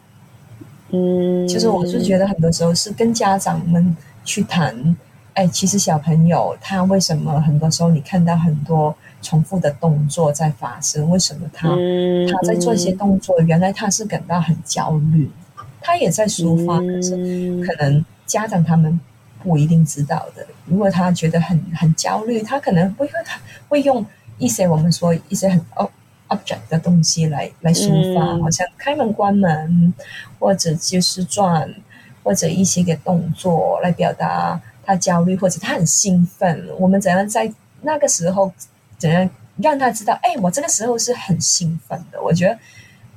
[0.90, 4.94] 嗯，其实我是觉得很多时候是跟家长们去谈，
[5.32, 15.30] 哎，其实小朋友他为什么很多时候你看到很多重复的动作在发生，为什么他、嗯、他在做一些动作，原来他是感到很焦虑，
[15.80, 17.16] 他也在抒发，可是
[17.66, 19.00] 可能家长他们。
[19.44, 20.46] 不一定知道的。
[20.64, 23.06] 如果他觉得很很焦虑，他可能会
[23.68, 24.02] 会用
[24.38, 25.60] 一些我们说一些很
[26.34, 29.92] object 的东西来来抒发，嗯、好像开门关门，
[30.38, 31.72] 或者就是转，
[32.22, 36.68] 或者一些个动作来表达他焦虑，或者他很兴奋。
[36.78, 38.52] 我们怎样在那个时候
[38.98, 40.18] 怎样让他知道？
[40.22, 42.22] 哎，我这个时候是很兴奋的。
[42.22, 42.58] 我觉得。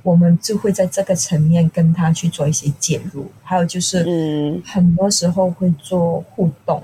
[0.04, 6.82] 我们就会在这个层面跟他去做一些介入，还有就是，嗯，很多时候会做互动，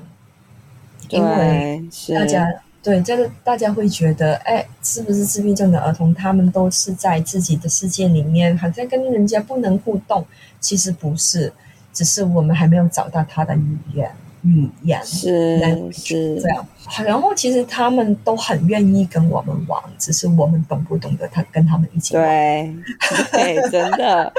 [1.04, 1.82] 嗯、因为
[2.14, 2.46] 大家
[2.84, 10.26] 对这个大家会觉得，哎，是不是自闭症的儿童，他们都是在自己的世界里面，好像跟人家不能互动。
[10.60, 11.52] 其实不是，
[11.94, 14.12] 只是我们还没有找到他的语言。
[14.46, 15.58] 语言是
[15.94, 16.68] 是这样，
[17.06, 22.26] 然后其实他们都很愿意跟我们玩，只是我们懂不懂得他跟他们一起玩。
[23.32, 24.34] 对，对，真的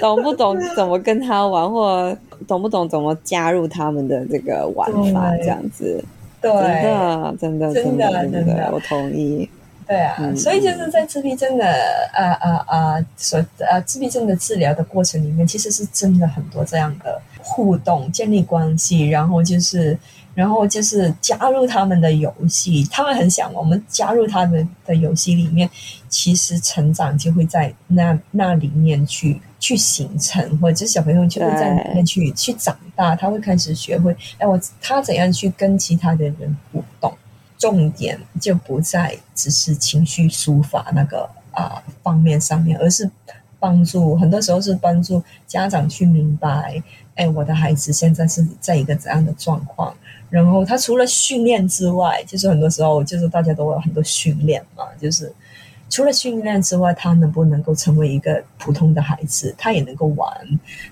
[0.00, 2.16] 懂不懂怎么跟他玩，或
[2.48, 6.02] 懂不懂怎么加入他们的这个玩法，这样子。
[6.40, 6.50] 对，
[7.38, 9.48] 真的，真的，真的，真的，我同意。
[9.86, 11.64] 对啊，嗯、所以就是在自闭症的
[12.14, 19.98] 呃呃呃所呃自闭症的治疗的过程里面，其实是真的很多这样的互动、建立关系，然后就是
[20.34, 25.68] 然后就是加入他们的游戏，他们很想我们加入他们的游戏里面，
[26.08, 37.12] 其实成长就会在那那里面去去形成，或者小朋友就会在里面去去长大，他会开始学会哎我他怎样去跟其他的人互动。
[37.58, 43.10] 重点就不在只是情绪抒发那个啊、方面上面，而是
[43.58, 46.82] 帮助，很多时候是帮助家长去明白，
[47.16, 49.94] 哎，我的孩子现在是在一个怎样的状况。
[50.30, 55.32] 然后他除了训练之外，就是很多时候就是大家都有很多训练嘛，就是。
[55.92, 59.52] 除了训练之外，他能不能够成为一个普通的孩子？
[59.58, 60.32] 他也能够玩，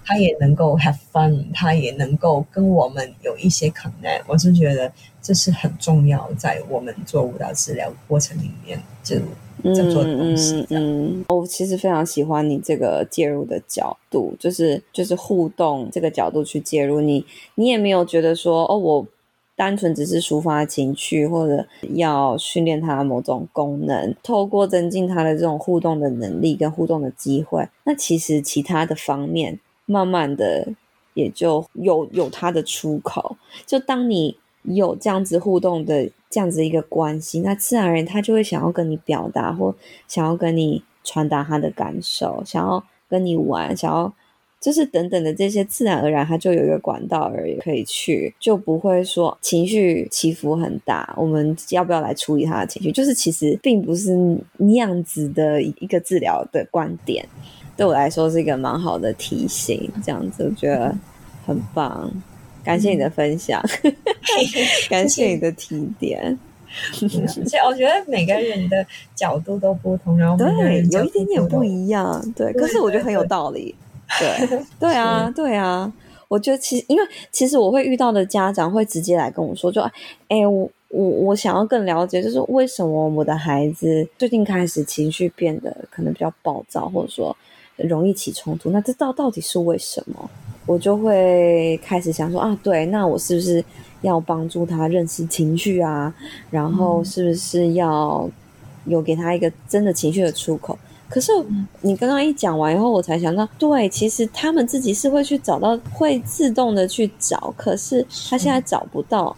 [0.05, 4.23] 他也能够 have fun，他也能够跟我们有一些 connect。
[4.27, 4.91] 我是觉得
[5.23, 9.15] 这是很重要，在我们做舞蹈治疗过程里面就
[9.73, 10.67] 在做的东西。
[10.71, 17.01] 嗯，我其实非常喜欢你这个介入的角度，就是就是互动这个角度去介入。
[17.01, 17.25] 你
[17.55, 19.07] 你也没有觉得说哦，我。
[19.59, 30.69] 单纯只是抒发情绪，或者要训练他的某种功能，透过增进他的这种互动的能力跟互动的机会，那其实其他的方面，慢慢的
[31.15, 33.37] 也就有有他的出口。
[33.67, 39.75] 就当你有这样子互动的这样子一个关系，那自然而然他就会想要跟你表达，或
[40.07, 44.15] 想要跟你传达他的感受，想要跟你玩，想要。
[44.61, 51.15] 就是等等的这些，自然而然，它就有一个管道而已可以去，就不会说情绪起伏很大。
[51.17, 52.91] 我们要不要来处理他的情绪？
[52.91, 54.17] 就是其实并不是
[54.57, 57.25] 那样子的一个治疗的观点，
[57.77, 59.89] 对我来说是一个蛮好的提醒。
[60.05, 60.93] 这样子我觉得
[61.47, 62.11] 很棒，
[62.65, 63.63] 感谢你的分享，
[64.91, 66.37] 感谢你的提点。
[67.39, 73.63] 而且我觉得每个人的角度都不同，然后对，有一点点不一样，对，可是我觉得很有道理。
[73.63, 73.88] 对对
[74.95, 75.93] 啊，对啊，
[76.29, 79.81] 我觉得其实，因为其实我会遇到的家长会直接来跟我说，就
[80.29, 87.37] 哎，我我我想要更了解，就是为什么我的孩子最近开始情绪变得可能比较暴躁，或者说
[87.77, 90.31] 容易起冲突，那这到到底是为什么？
[90.67, 93.65] 我就会开始想说啊，对，那我是不是
[94.03, 96.15] 要帮助他认识情绪啊？
[96.51, 98.29] 然后是不是要
[98.85, 100.79] 有给他一个真的情绪的出口？
[101.11, 101.33] 可是
[101.81, 107.53] 你刚刚一讲完以后，我才想到，对，其实他们自己是会去找到，会自动的去找。
[107.57, 109.35] 可是他现在找不到，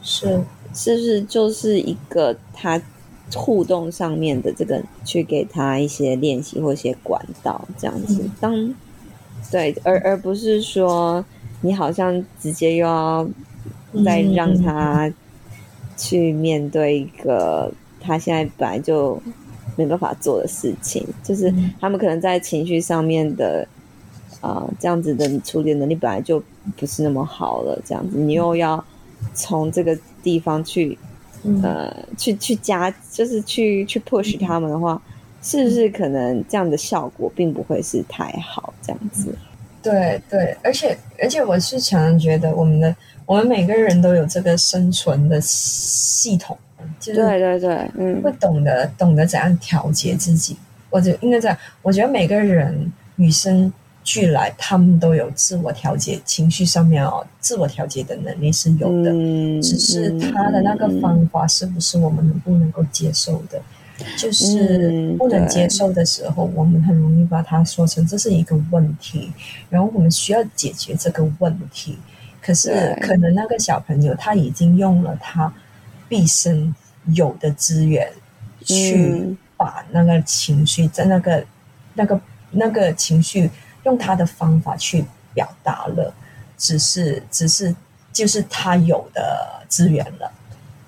[0.00, 0.40] 是
[0.72, 2.80] 是不是就是一个他
[3.34, 8.22] 互动上面的这个，去给他一些练习或一些管道这样子。
[8.22, 8.74] 嗯、当
[9.50, 11.24] 对，而而不是说
[11.62, 13.28] 你好像直接又要
[14.04, 15.12] 再让他
[15.96, 19.20] 去面对一个他现在本来就。
[19.78, 23.64] 没办法做的事情，就是他们可能在情绪上面的
[24.40, 26.42] 啊、呃，这样子的处理能力本来就
[26.76, 27.80] 不是那么好了。
[27.86, 28.84] 这样子，你又要
[29.34, 30.98] 从这个地方去
[31.62, 35.00] 呃，去去加，就是去去 push 他们的话，
[35.40, 38.74] 是不是可能这样的效果并不会是太好？
[38.82, 39.32] 这样子，
[39.80, 42.94] 对对，而且而且，我是常常觉得，我们的
[43.26, 46.58] 我们每个人都有这个生存的系统。
[47.00, 50.56] 就是、对对对，嗯，会懂得懂得怎样调节自己，
[50.90, 53.72] 我就应该这样，我觉得每个人与生
[54.02, 63.60] 俱来，他们都有自我调节情绪上面哦，自我调节的能力是有的，嗯、只是他的那个方法是不是我们能不能够接受的？
[64.16, 69.32] 就是不能接受的时候，我们很容易把它说成这是一个问题，
[69.68, 71.98] 然后我们需要解决这个问题。
[72.40, 75.52] 可是可能那个小朋友他已经用了他
[76.08, 76.72] 毕生
[77.14, 78.10] 有的资源
[78.64, 81.44] 去把那个情绪在那个
[81.94, 83.50] 那个那个情绪
[83.84, 85.04] 用他的方法去
[85.34, 86.12] 表达了，
[86.56, 87.74] 只是只是
[88.12, 90.30] 就是他有的资源了，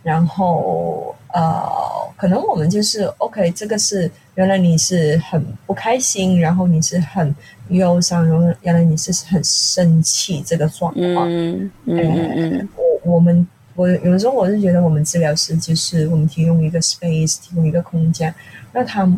[0.03, 1.91] 然后呃。
[2.21, 7.35] 可能我们就是 OK，这个是原来你是很不开心，然后你是很
[7.71, 11.27] 忧伤，然后原来你是很生气这个状况。
[11.31, 12.69] 嗯嗯嗯嗯。
[12.77, 13.49] 我我们
[13.81, 18.35] 我有的时候我是觉得我们治疗师就是我们提供一个 space，提供一个空间，
[18.73, 19.11] 让他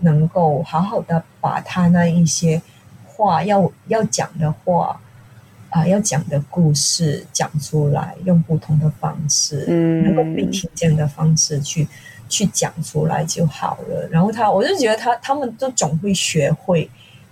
[0.00, 2.60] 能够好好的把他那一些
[3.06, 5.00] 话要要讲的话
[5.70, 11.88] 啊、呃，要讲的故事讲出来，用不同的方式，嗯，能够被听见的方式去。
[12.32, 14.06] 去讲出来就好了。
[14.08, 16.88] 然后他，我就觉得他，他们都总会学会，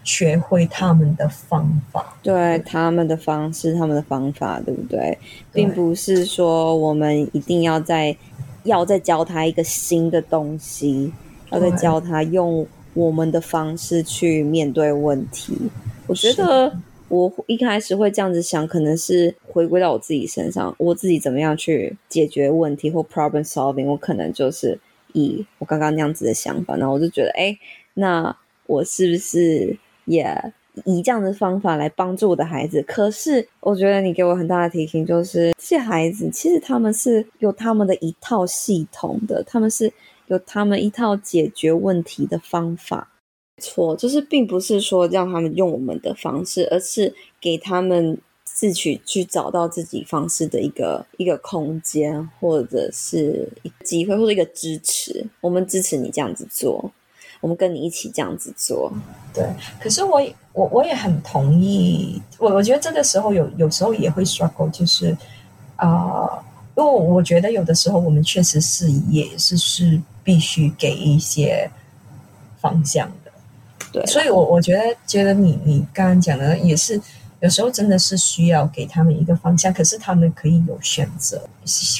[0.09, 5.19] 学会他们的方法，对他们的方式，他们的方法，对不对？
[5.53, 8.17] 并不是说我们一定要在
[8.65, 11.13] 要再教他一个新的东西，
[11.51, 15.55] 要再教他用我们的方式去面对问题。
[16.07, 16.75] 我觉得
[17.09, 24.81] 我一开始会这样子想，可能是回归到我自己身上，我自己怎么样去解决问题或 problem solving，我可能就是。
[25.15, 27.59] 以我刚刚那样子的想法，然后我就觉得，哎，
[27.95, 28.37] 那
[28.67, 29.75] 我是不是
[30.09, 30.53] 也
[30.85, 32.83] 以这样的方法来帮助我的孩子？
[32.83, 39.93] 可是，我觉得你给我很大的提醒，就是这些孩子其实他们是有他们的一套系统的，他们是
[40.27, 43.09] 有他们一套解决问题的方法。
[43.63, 48.19] 错，就是并不是说让他们用我们的方式，而是给他们。
[48.51, 53.49] 自己去找到自己方式的一个一个空间，或者是
[53.85, 55.25] 机会，或者一个支持。
[55.41, 56.91] 我们支持你这样子做，
[57.41, 58.93] 我们跟你一起这样子做。
[59.33, 59.45] 对，
[59.81, 60.21] 可是我
[60.53, 62.21] 我我也很同意。
[62.39, 65.17] 我我觉得这个时候有有时候也会 struggle，就是
[65.77, 66.45] 啊、呃，
[66.77, 71.71] 因为我觉得有的时候我们确实是也是是必须给一些
[72.61, 73.31] 方向的。
[73.93, 77.01] 对，所以我我觉得觉得你你刚刚讲的也是。
[77.41, 81.41] 有时候真的是需要给他们一个方向，可是他们可以有选择，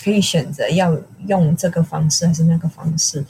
[0.03, 3.25] 可以选择要用这个方式还是那个方式。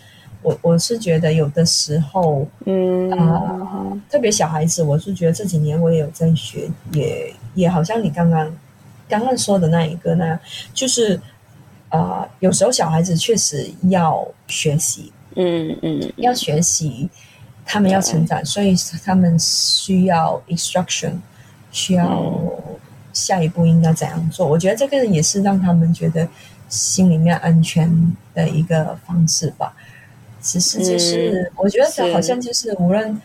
[0.49, 8.51] 我我是觉得有的时候，嗯啊、呃，特别小孩子，我是觉得这几年我也有在学，也也好像你刚刚
[9.09, 10.41] 刚刚说的那一个那样，
[10.73, 11.17] 就是
[11.91, 17.09] 啊、呃，有时候小孩子确实要学习，嗯嗯，要学习，
[17.67, 18.75] 他们要成长，所以
[19.05, 21.13] 他们需要 instruction。
[21.71, 22.25] 需要
[23.13, 24.47] 下一步应该怎样做？
[24.49, 26.27] 我觉得这个也是让他们觉得
[26.71, 29.77] 心里面安全的一个方式吧。
[30.41, 33.21] 只是就是，我觉得好像就是无论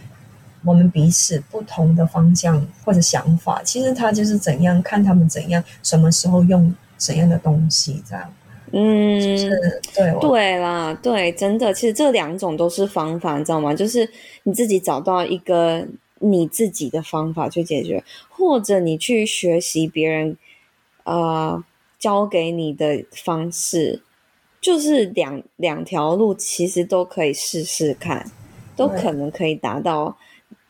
[0.65, 8.33] 我们彼此不同的方向或者想法，其实他就是怎样看他们怎样，什么时候用怎样的东西这样。
[8.71, 13.73] 嗯，就是对对啦，对，真的，其实这两种都是方法，你知道吗？
[13.73, 14.09] 就是
[14.43, 15.85] 你自己找到一个。
[16.25, 20.37] 你自己的方法去解决，或者你去学习别人，
[21.03, 21.61] 呃，
[21.99, 24.01] 教给你的方式，
[24.63, 28.25] 就是两两条路，其实都可以试试看，
[28.75, 30.17] 都可能可以达到，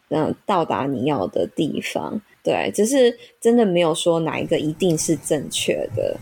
[0.09, 2.19] 嗯、呃，到达你要的地方。
[2.43, 6.17] 对，只是真的没有说哪一个一定是正确的。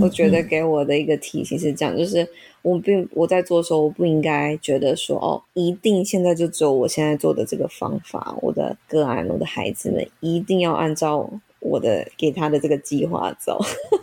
[0.00, 2.26] 我觉得给我的一个提醒是这样，就是。
[2.62, 11.26] 我并我在做的时候，我不应该觉得说哦，一定现在就只有我现在做的这个方法，我的个案，我的孩子们一定要按照
[11.60, 13.58] 我的给他的这个计划走。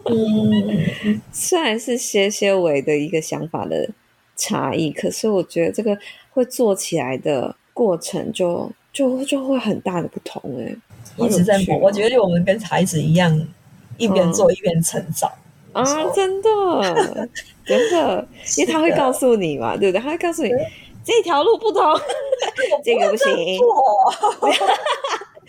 [0.05, 3.89] 嗯， 虽然是些些微的一个想法的
[4.35, 5.97] 差异，可是我觉得这个
[6.31, 10.75] 会做起来的过程就就就会很大的不同哎，
[11.17, 11.77] 一直在磨。
[11.77, 13.47] 我觉得我们跟孩子一样，
[13.97, 15.29] 一边做一边成长。
[15.29, 16.49] 嗯啊，真的，
[17.63, 18.27] 真的，
[18.57, 20.01] 因为他会告诉你嘛，对不对？
[20.01, 20.49] 他会告诉你
[21.05, 21.83] 这条路不通，
[22.83, 23.59] 这个不行，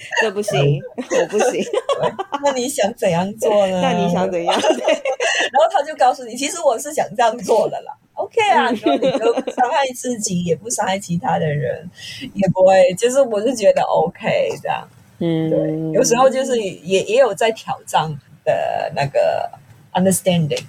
[0.23, 1.65] 这不行，我不行。
[2.45, 3.81] 那你想怎样做呢？
[3.83, 4.55] 那你想怎样？
[4.61, 7.93] 对，然后他就告诉你，其实我是想这样做的啦。
[8.15, 11.89] OK 啊，然后你就不伤害自己，也不伤害其他的人，
[12.35, 14.89] 也不会，就是我是觉得 OK 这样。
[15.19, 18.11] 嗯，对，有时候就是也也有在挑战
[18.45, 19.51] 的那个。
[19.91, 20.63] Understanding，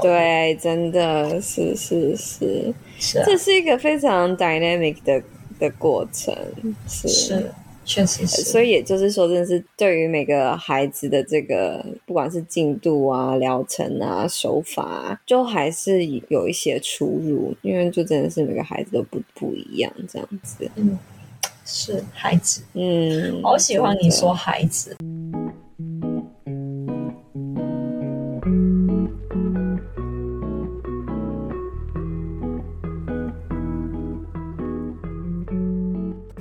[0.00, 5.22] 对，真的是是是，是啊，这是一个非常 dynamic 的
[5.60, 6.34] 的过程，
[6.88, 7.06] 是。
[7.06, 7.52] 是
[7.84, 20.70] 确实是，所以也就是说，真的是对于每个孩子的这个，不管是进度啊、疗程啊、手法啊，就还是有一些出入，因为就真的是每个孩子都不不一样，这样子。
[20.76, 20.96] 嗯，
[21.64, 24.96] 是孩子，嗯，好喜欢你说孩子。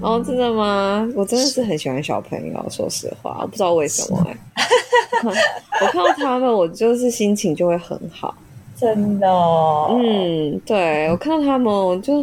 [0.02, 1.08] 哦，真的吗？
[1.16, 4.18] 我真的是很喜欢小朋友，说实话，我不知道为什么。
[5.24, 8.36] 我看到他们，我就是心情就会很好，
[8.76, 10.00] 真的、哦。
[10.02, 12.18] 嗯，对，我看到他们，我就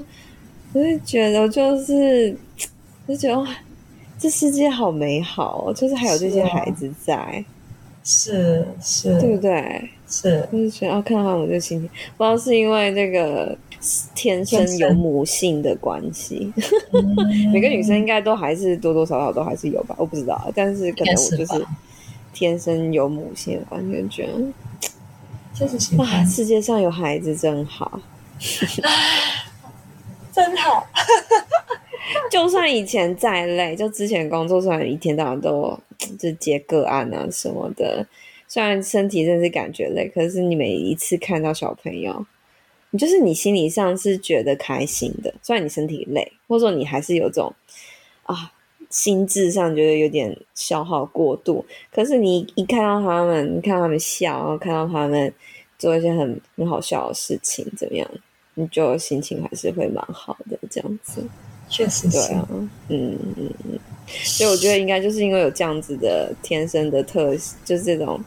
[0.72, 2.37] 我就觉得，就是
[3.07, 3.49] 就觉得哇，
[4.18, 7.45] 这世界好美好，就是还有这些孩子在，
[8.03, 9.89] 是是，是，对不对？
[10.09, 13.57] 是，就是觉得啊，看到他们我就心情，不知道是因为那个。
[14.14, 16.53] 天生有母性的关系，
[17.53, 21.66] 每个女生应该都还是多多少少都还是有吧，我不知道，但是可能我就是
[22.33, 24.33] 天生有母性的关系，觉得
[25.55, 28.01] 就是哇，世界上有孩子真好，
[30.33, 30.87] 真好。
[32.31, 35.79] 就算以前再累，就之前工作虽然一天到晚都
[36.18, 38.07] 就接个案啊什么的，
[38.49, 42.26] 虽然身体真是感觉累，可是你每一次看到小朋友。
[42.91, 47.53] 你就是你心理上是觉得开心的，虽然你身体累，或者说你还是有种
[48.22, 48.51] 啊
[48.89, 51.64] 心智上觉得有点消耗过度。
[51.93, 55.30] 可是你一看到他们，你看到他们笑，然后看到他们
[55.78, 58.11] 做一些很很好笑的事情，怎么样，
[58.55, 60.59] 你就心情还是会蛮好的。
[60.70, 61.22] 这样子，
[61.68, 62.49] 确实是，对啊，
[62.89, 63.78] 嗯嗯嗯。
[64.07, 67.36] 所以我觉得应该就是因为有这样子的天生的特，
[67.66, 68.18] 就是这种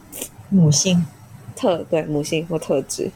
[0.48, 1.04] 母性。
[1.56, 3.10] 特对母性或特质，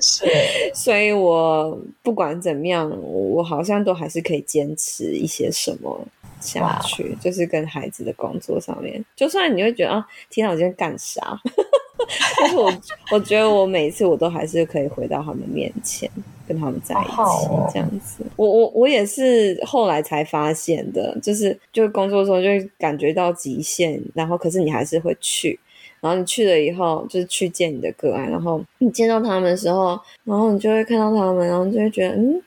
[0.00, 0.24] 是，
[0.74, 6.00] 所以我不管怎么样，我好像都还是可以坚持一些什么
[6.40, 11.38] 下去.就是跟孩子的工作上面，就算你会觉得啊，天哪，我今天干啥？
[12.40, 12.72] 但是我
[13.12, 16.10] 我觉得我每一次我都还是可以回到他们面前，
[16.48, 17.72] 跟他们在一起，oh.
[17.72, 18.24] 这样子。
[18.34, 25.58] 我我我也是后来才发现的，就是就工作的时候就会感觉到极限，然后可是你还是会去。
[26.02, 32.42] 然后你去了以后，就是去见你的个案，然后你见到他们的时候，然后你就会看到他们，然后你就会觉得，嗯，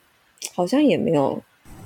[0.53, 1.41] 好像也没有，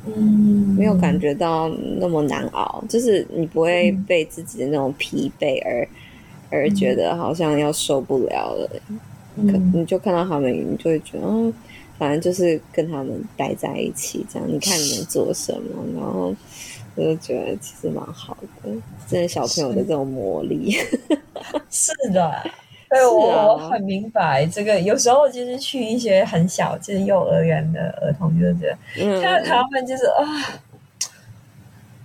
[0.08, 5.90] 嗯，没有感觉到那么难熬，就是你不会被自己的那种疲惫而、嗯、
[6.50, 8.68] 而觉得好像要受不了了。
[9.36, 11.54] 嗯、可你就看到他们，你就会觉得，嗯，
[12.00, 16.36] 反正就是跟他们待在一起，这样你看你能做什么，然后。
[17.00, 18.70] 我就觉得其实蛮好的，
[19.08, 20.72] 真的小朋友的这种魔力，
[21.72, 22.44] 是， 是的，
[22.90, 24.78] 对、啊、我我很明白这个。
[24.80, 30.26] 有时候就是去一些很小，就是幼儿园的儿童，就是觉得、嗯、看到他们就是啊，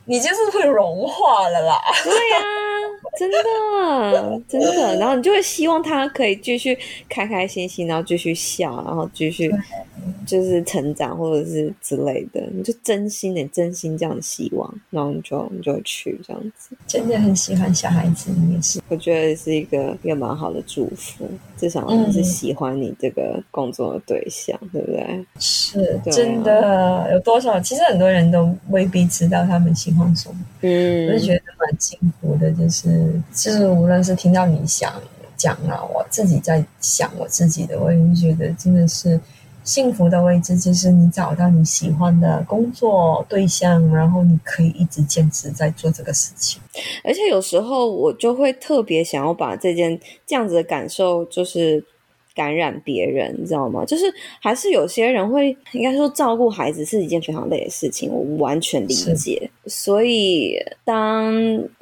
[0.05, 1.81] 你就是会融化了啦。
[2.05, 2.63] 对呀、啊。
[3.17, 6.77] 真的，真的，然后你就会希望他可以继续
[7.09, 9.49] 开开心心，然后继续笑，然后继续
[10.27, 16.77] 就是成长或者是之类的，你就真心的、真心这样希望，然后你就你就去这样子。
[16.87, 25.27] 真的很喜欢小孩子，你也是，我觉得是一个一个蛮好的祝福，至少你是喜欢你这个工作的对象，嗯、对不对？
[25.39, 27.59] 是，真的有多少？
[27.61, 33.13] 其实很多人都未必知道他们喜欢什么，嗯，我就觉得蛮幸福的，就是。
[33.35, 34.93] 就是无论是听到你想
[35.37, 39.21] 讲啊，我自己在想我自己的，我也觉得真的是
[39.65, 46.63] 幸福的位置，就是你找到你喜欢的工作对象，然后你可以一直坚持在做这个事情。
[47.03, 51.85] 而且有时候我就会特别想要把这件这样子的感受，就是。
[52.37, 53.85] 感染别人，你知道吗？
[53.85, 59.49] 就是还是有些人会，应该说照顾孩子是一件非常累的事情，我完全理解。
[59.67, 61.33] 所以当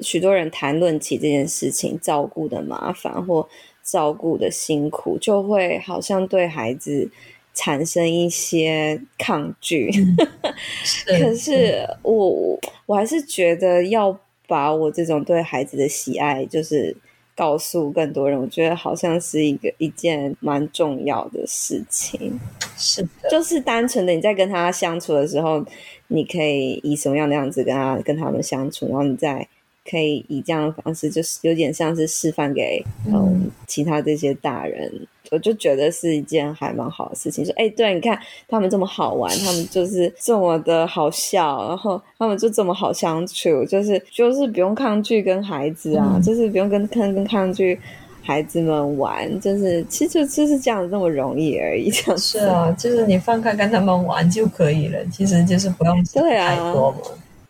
[0.01, 3.49] 许多人谈论起这件事情，照顾的麻烦或
[3.83, 7.09] 照顾的辛苦，就会好像对孩子
[7.53, 9.91] 产生一些抗拒。
[10.83, 16.95] 是可是我我还是觉得要把我这种对孩子的喜爱，就是。
[17.35, 22.39] 告诉更多人，我觉得好像是一个一件蛮重要的事情。
[22.77, 25.65] 是的，就是单纯的你在跟他相处的时候，
[26.09, 29.47] 你可以以什么样的样子跟他跟他们相处，然后你再
[29.89, 35.07] 可以以这样的方式，就是有点像是示范给嗯，嗯其他这些大人。
[35.33, 38.17] 我就觉得是一件还蛮好的事情，说，哎，对，你看
[38.47, 47.79] 他们这么好玩，他们就是这么的好笑，然后他们就这么好相处，就是就是不用抗拒跟孩子啊，嗯、就是不用跟跟跟抗拒
[48.21, 51.89] 孩子们玩，就是其实就就是这样那么容易而已。
[51.89, 56.97] 这样是啊，就是你放开跟他们玩就可以了，其实就是不用想太多嘛。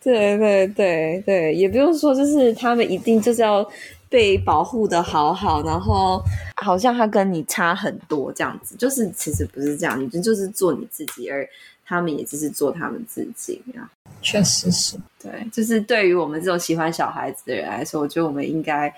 [0.02, 3.66] 对对对对，也不用说就是他们一定就是要
[4.14, 6.22] 被保护的好好，然后
[6.62, 11.44] 好像他跟你差很多这样子，就是其实不是这样，你就就是做你自己，而
[11.84, 13.90] 他们也只是做他们自己啊。
[14.22, 18.94] 确实是，对，就是对于我们这种喜欢小孩子的人来说，我觉得我们应该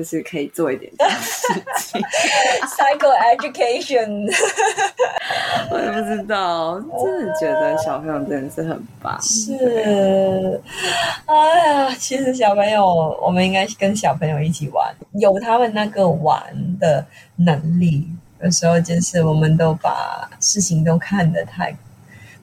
[0.00, 2.00] 就是可以做一点这样的事情。
[2.72, 4.32] Psycho education，
[5.70, 9.20] 我也不知道，真的觉得小朋友真的是很棒。
[9.20, 10.58] 是，
[11.26, 12.82] 哎呀，其实小朋友，
[13.20, 14.90] 我们应该跟小朋友一起玩，
[15.20, 16.42] 有他们那个玩
[16.78, 17.04] 的
[17.36, 18.08] 能力。
[18.42, 21.76] 有时候就是我们都把事情都看得太。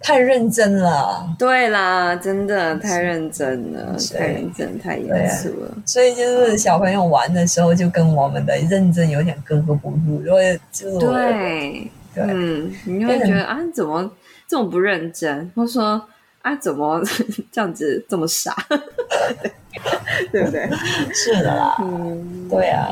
[0.07, 5.69] 太认真了，对啦，真的太认真了，太认真，太严肃了。
[5.85, 10.25] 所以就是小朋友玩的时候，就跟我们的认真有点格格不入。
[10.25, 14.09] 因为就对，对，嗯，你会觉得啊，怎么
[14.47, 15.51] 这么不认真？
[15.53, 16.01] 或说
[16.41, 17.03] 啊，怎么
[17.51, 18.55] 这样子这么傻？
[20.31, 20.69] 对不对？
[21.13, 22.87] 是的啦，嗯，对啊，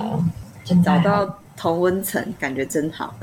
[0.84, 3.16] 找到同温层，感觉真好。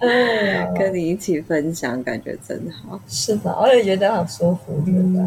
[0.78, 3.00] 跟你一起分享，感觉真好。
[3.08, 5.20] 是吧，我也觉得好舒服，对吧？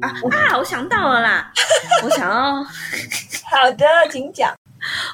[0.00, 0.58] 啊啊！
[0.58, 1.52] 我想到了啦，
[2.04, 2.64] 我想要。
[3.50, 4.52] 好的，请讲。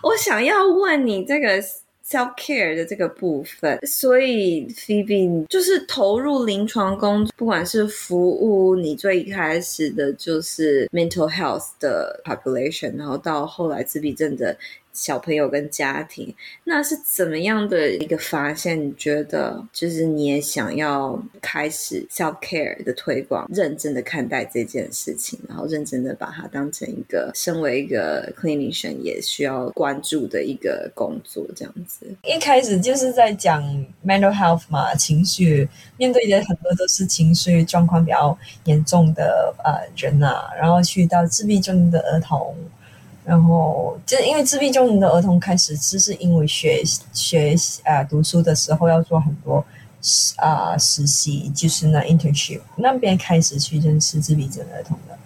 [0.03, 1.63] 我想要问你这个。
[2.11, 14.57] Self care 的这个部分，所以 Phoebe 就是投入临床工作，不管是服务你最一开始的就是 mental health 的 population，然后到后来自闭症的。
[14.93, 16.35] 小朋友跟家庭，
[16.65, 18.81] 那是怎么样的一个发现？
[18.81, 32.07] 你觉得就是你也想要开始 self care 的推广，认真的看待这件事情，然后认真的把它当成一个身为一个 clinician 也需要关注的一个工作，这样子。
[32.25, 33.63] 一开始就是在讲
[34.05, 42.55] mental health 嘛，情绪面对的很多都是情绪状况比较严重的呃人啊，然后去到自闭症的儿童。
[43.25, 47.55] 然后就是因为自闭症的儿童开始只是因为学学
[47.85, 49.65] 啊、呃、读书的时候要做很多
[50.37, 55.17] 啊、呃、实习，就是那 internship 那边开始去认识自闭症儿童的。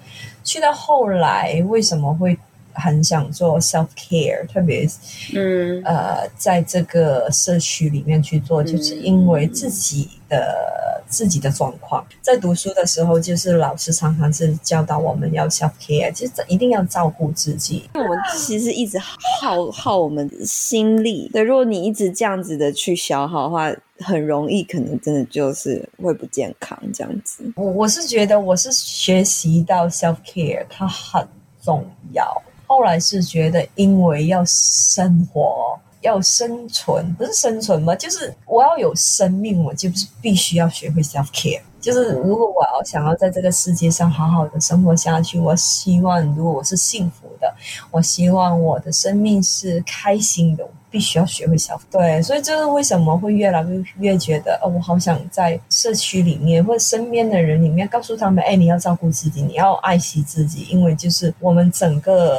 [0.42, 2.36] 去到后来为什么会
[2.72, 4.88] 很想做 self care，特别
[5.34, 10.93] 嗯呃在这个社区里面去做，就是因为自己的。
[11.08, 17.88] 自己的状况，在读书的时候，就是老师常常是教导我们要 self care，就是一定要照顾自己。
[17.94, 27.44] 因为我们其实一直耗耗我们的心力，对，如果你一直这样子的去消耗的话，很容易可能真的就是会不健康这样子。
[27.56, 31.26] 我我是觉得我是学习到 self care，它很
[31.62, 32.42] 重要。
[32.66, 35.78] 后来是觉得因为要生活。
[36.04, 37.94] 要生存，不是生存吗？
[37.96, 41.60] 就是我要有生命，我就是必须要学会 self care。
[41.80, 47.54] 就是如果我要想要在这个世界上好好的生活下去，我希望如果我是幸福的，
[47.90, 51.80] 我希望我的生命是开心的，我必须要学会 self。
[51.90, 62.38] 对，所以就是为什么会越来越越觉得，哦，我好想在社区里面或者身边的人里面告诉他们，哎，你要照顾自己，你要爱惜自己，因为就是我们整个。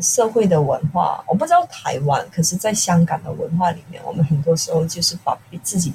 [0.00, 5.92] 社会的文化，我不知道台湾，可是在香港的文化里面，我们很多时候就是把自己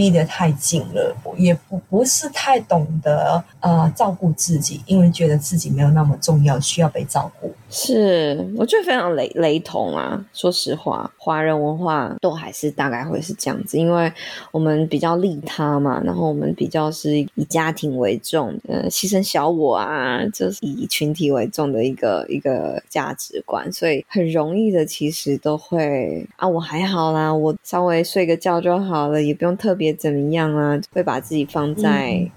[0.00, 7.52] 逼得太紧了，也不不是太懂得呃照顾自己，因为觉得自己没有那么重要，需要被照顾。
[7.68, 10.24] 是，我觉得非常雷雷同啊！
[10.32, 14.10] 说实话，华人文化都还是大概会是这样子，因为
[14.50, 32.14] 我们比较利他嘛，然后我们比较是以家庭为重，呃，牺牲小我啊，就是以群体为重的一个一个价值观，所以很容易的，其实都会啊，我还好啦，我稍微睡个觉就好了，也不用特别怎么样啊，会把自己放在。
[32.14, 32.30] 嗯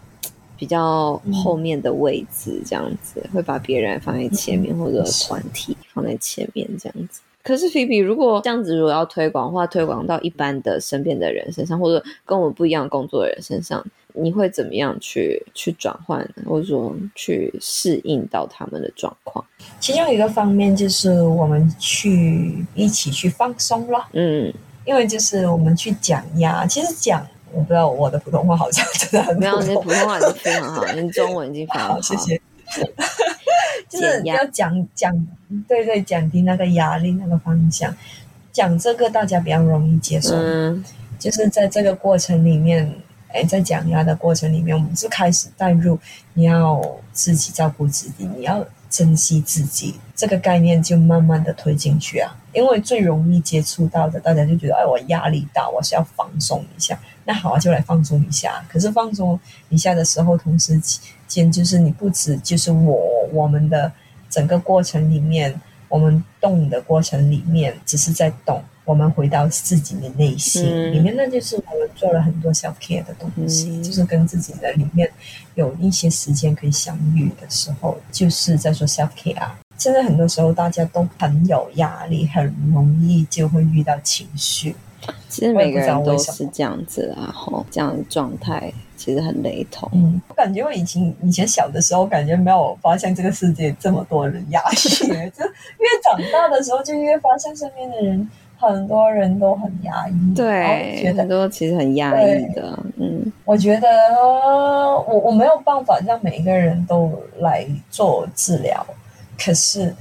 [0.55, 7.19] 比较后面的位置，这样子、嗯、会把别人放在前面，或者团体放在前面，这样子。
[7.43, 19.43] 可是菲比，如果这样子如果要推广的话，推广到一般的身边的人身上，或者跟我们不一样工作的人身上，你会怎么样去去转换，或者说去适应到他们的状况？
[19.81, 24.53] 其中一个方面就是我们去一起去放松了，嗯，
[24.85, 27.21] 因为就是我们去讲呀，其实讲。
[27.53, 32.41] 我不知道我的普通话好像真的很没有，你的普通话已经非常好， 你中文已经非常好，谢谢。
[33.89, 35.27] 就是要讲讲，
[35.67, 37.95] 对对，降低那个压力那个方向，
[38.51, 40.33] 讲这个大家比较容易接受。
[40.35, 40.83] 嗯，
[41.19, 42.91] 就是在这个过程里面，
[43.27, 45.99] 哎，在讲压的过程里面，我们是开始带入
[46.33, 46.81] 你要
[47.11, 52.35] 自己照顾自己，你要珍惜自己这个概念，就慢慢的推进去啊。
[52.53, 56.97] 因为最容易接触到的，大家就觉得，哎，我压力大，我是要放松一下。
[57.25, 58.63] 那好啊，就来放松一下。
[58.69, 60.81] 可是放松一下的时候，同时
[61.27, 62.99] 间就是你不止就是我
[63.31, 63.91] 我们的
[64.29, 68.61] 整个过程里面，我们动的过程里面，只是在动。
[68.85, 70.61] 我们回到自己的内心
[70.91, 75.09] 里面，那就是我们做了很多 self care 的东西，就是跟自己的里面
[75.55, 79.57] 有一些时间可以相遇的时候，就是在做 self care 啊。
[79.77, 84.75] 现在很多时候大家都很有压力，很容易就会遇到情绪。
[85.29, 89.89] 其实每个人都是这样子啊，吼，这样的状态其实很雷同。
[89.93, 94.75] 嗯，我感觉我以前以前小的时候，感觉没有发现这个世界这么多人压抑，
[95.31, 98.29] 就越长大的时候，就越发现身边的人。
[98.55, 102.79] 很多人都很压抑，对，觉得很多其实很压抑的。
[102.95, 103.89] 嗯，我觉得
[105.05, 108.85] 我我没有办法让每一个人都来做治疗，
[109.37, 109.93] 可是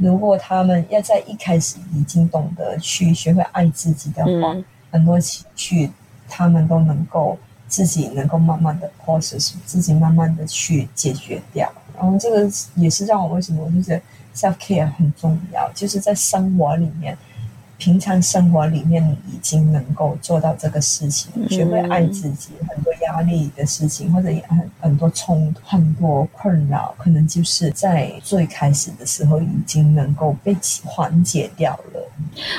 [0.00, 5.90] 如果他们要在一开始已经懂得去学会爱自己的话，嗯、很多情绪
[6.28, 7.38] 他们都能够
[7.68, 11.70] 自己能够慢慢的 process，自己慢慢的去解决掉。
[11.94, 14.02] 然后这个也是让我为什么我就觉得
[14.34, 17.16] self care 很重要，就是在生活里面。
[17.80, 22.50] 平常生活里面，你已经能够做到这个事情，学会爱自己。
[22.68, 30.54] 很多压力的事情，或者很很多冲突、很多困扰，可能就是在最开始的时候已经能够被
[30.84, 32.06] 缓解掉了。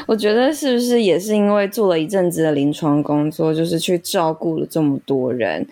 [0.08, 5.66] 我觉得是不是也是因为做了一阵子的临床工作，就是去照顾了这么多人，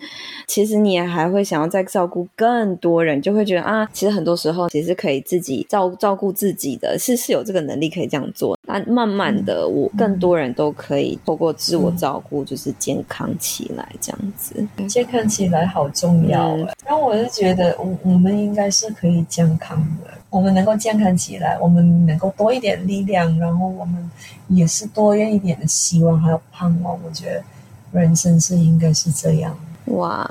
[0.46, 8.56] 其实你也还会想要再照顾更多人，就会觉得啊，其实很多时候其实可以自己照照顾自己的，是是有这个能力可以这样做。
[8.72, 14.66] 那慢慢的，我更多人都可以透过自我照顾，就是健康起来这样子。
[14.88, 16.56] 健康起来好重要。
[16.84, 20.10] 然后我就觉得，我我们应该是可以健康的。
[20.30, 24.10] 我们能够健康起来，我们能够多一点力量，然后我们
[24.48, 26.96] 也是多一点的希望还有盼望。
[27.04, 29.56] 我觉得人生是应该是这样。
[29.86, 30.24] 哇，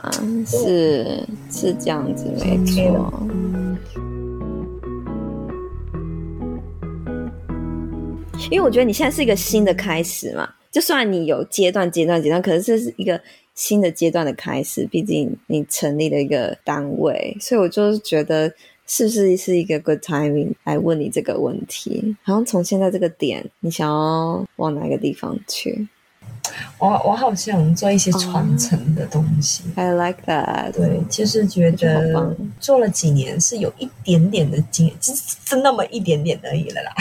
[0.47, 3.11] 是是这样子，没错。
[8.51, 13.21] 因为我觉得你现在是一个新的开始嘛，就算你有阶段、阶段、阶段，可是这是一个
[13.53, 14.87] 新的阶段的开始。
[14.89, 18.51] 毕竟你成立了一个单位，所以我就是觉得
[18.87, 22.15] 是不是是一个 good timing 来问你这个问题？
[22.23, 25.87] 好像从现在这个点，你想要往哪个地方去？
[26.77, 29.63] 我我好想做一些传承的东西。
[29.75, 30.71] Oh, I like that。
[30.71, 36.93] 对，就是觉得做了几年是有一点点的经验，就是那么一点点而已了啦。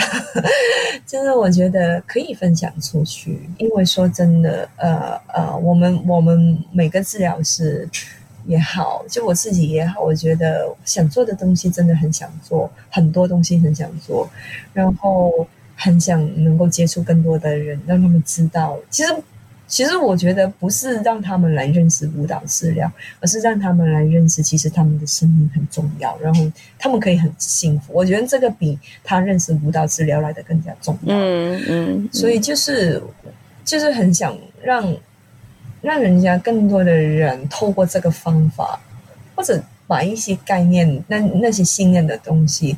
[1.07, 7.87] 就是我觉得可以分享出去，因为说真的，呃呃，我们我们每个治疗师
[8.45, 14.29] 也好，就我自己也好，我觉得想做的东西真的很想做，很多东西很想做，
[14.73, 19.15] 然后很想能够接触更多的人，让他们知道，其实。
[19.69, 22.91] 其实我觉得不是让他们来认识舞蹈治疗，
[23.21, 27.93] 而是让他们来认识，其实他们的生命很重要，然后他们可以很幸福。
[27.93, 31.15] 我觉得这个比他认识舞蹈治疗来的更加重要。
[31.15, 32.09] 嗯嗯。
[32.11, 32.99] 所以就是
[33.63, 34.97] 就是很想让
[35.81, 38.81] 让人家更多的人透过这个方法，
[39.35, 42.75] 或者把一些概念、那那些信念的东西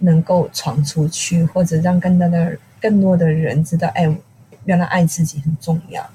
[0.00, 4.14] 能够传出去，或者让更多的更多的人知道，哎，
[4.66, 6.06] 原来爱自己很重要。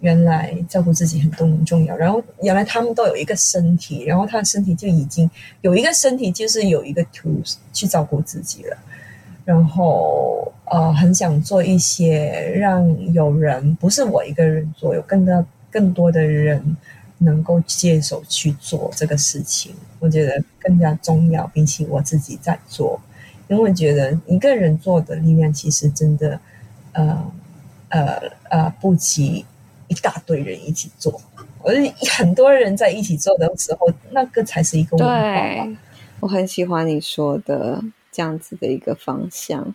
[0.00, 5.28] 原来照顾自己很重重要，然后原来他们都有一个身体，然后他的身体就已经
[5.60, 8.76] 有一个身体，就是有一个 tools 去照顾自己了。
[9.44, 16.76] 然后呃，很想做一些让有人不是我一个人做，有更多更多的人
[17.18, 23.00] 能够接手去做这个事情，我觉得更加重要，比起我自己在做，
[23.48, 26.38] 因为我觉得一个人做的力量其实真的
[26.92, 27.32] 呃
[27.88, 29.44] 呃呃不及。
[29.88, 31.20] 一大堆人一起做，
[31.64, 31.74] 而
[32.16, 35.14] 很多人在一起做的时候，那个才是一个文化。
[35.14, 35.76] 对，
[36.20, 37.82] 我很喜欢你说的
[38.12, 39.74] 这样子的一个方向。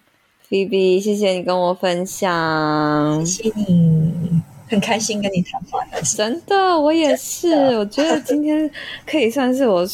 [0.50, 6.00] Phoebe，谢谢你跟我分享，谢谢你，很开心跟你谈话的。
[6.04, 7.52] 真的，我也是。
[7.78, 8.70] 我觉得今天
[9.08, 9.88] 可以算是我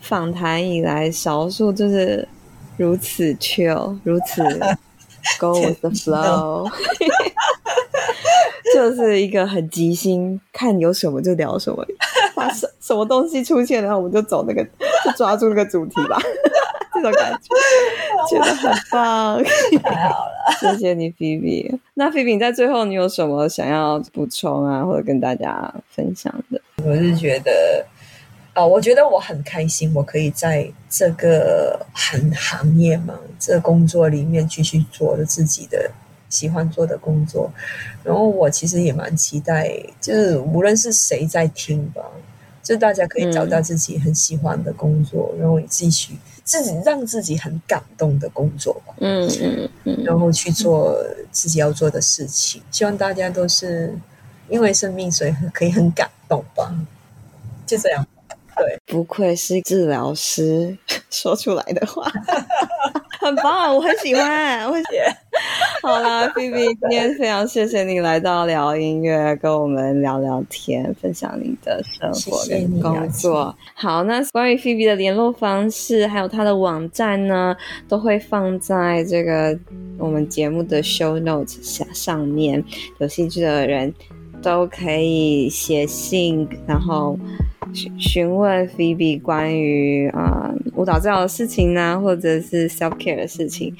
[0.00, 2.28] 访谈以来少数就是
[2.76, 4.42] 如此 chill，如此
[5.40, 6.70] go with the flow。
[8.74, 11.84] 就是一个很即兴，看有什么就聊什么，
[12.34, 14.64] 把什什么东西出现，然后我们就走那个，
[15.04, 16.18] 就抓住那个主题吧，
[16.94, 19.42] 这种感觉，觉得很棒，
[19.82, 20.32] 太好了。
[20.60, 21.78] 谢谢你，Phoebe。
[21.94, 26.60] 那 Phoebe 在最后，你有什么想要补充啊，或者跟大家分享的？
[26.84, 27.84] 我是觉得，
[28.54, 35.90] 啊、呃，我觉得我很开心，我可以在这个行行业嘛，这个工作里面继续做着自己的
[36.32, 37.52] 喜欢做的工作。
[38.02, 39.70] 然后我其实也蛮期待，
[40.00, 42.02] 就是无论是谁在听吧。
[42.62, 46.14] 就大家可以找到自己很喜欢的工作，嗯、然后继续
[46.44, 50.96] 自己让自己很感动的工作，嗯嗯嗯，然后去做
[51.32, 52.62] 自己要做的事情。
[52.70, 53.92] 希望大家都是
[54.48, 56.72] 因为生命，所以可以很感动吧。
[57.66, 58.06] 就这样，
[58.56, 60.78] 对，不愧是治疗师
[61.10, 62.08] 说出来的话。
[63.18, 64.82] 很棒，我很喜欢，我很。
[65.84, 73.52] 好啦，Phoebe，今天非常谢谢你来到聊音乐，跟我们聊聊天，分享你的生活跟工作。
[73.74, 77.56] 好，那关于 Phoebe 的联络方式，还有她的网站呢，
[77.88, 79.58] 都会放在这个
[79.98, 82.62] 我们节目的 show notes 下上面，
[82.98, 83.92] 有兴趣的人
[84.40, 87.18] 都可以写信，然后。
[87.98, 93.72] 询问 Phoebe 关于啊、呃、舞蹈治疗的事情呢，或者是 self care 的事情。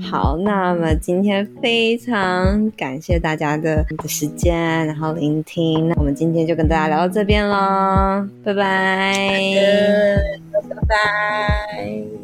[0.00, 5.88] 好，那么今天非常感谢大家的时间，然后聆听。
[5.88, 9.40] 那我们今天就跟大家聊到这边喽，拜拜，
[10.52, 12.19] 拜拜。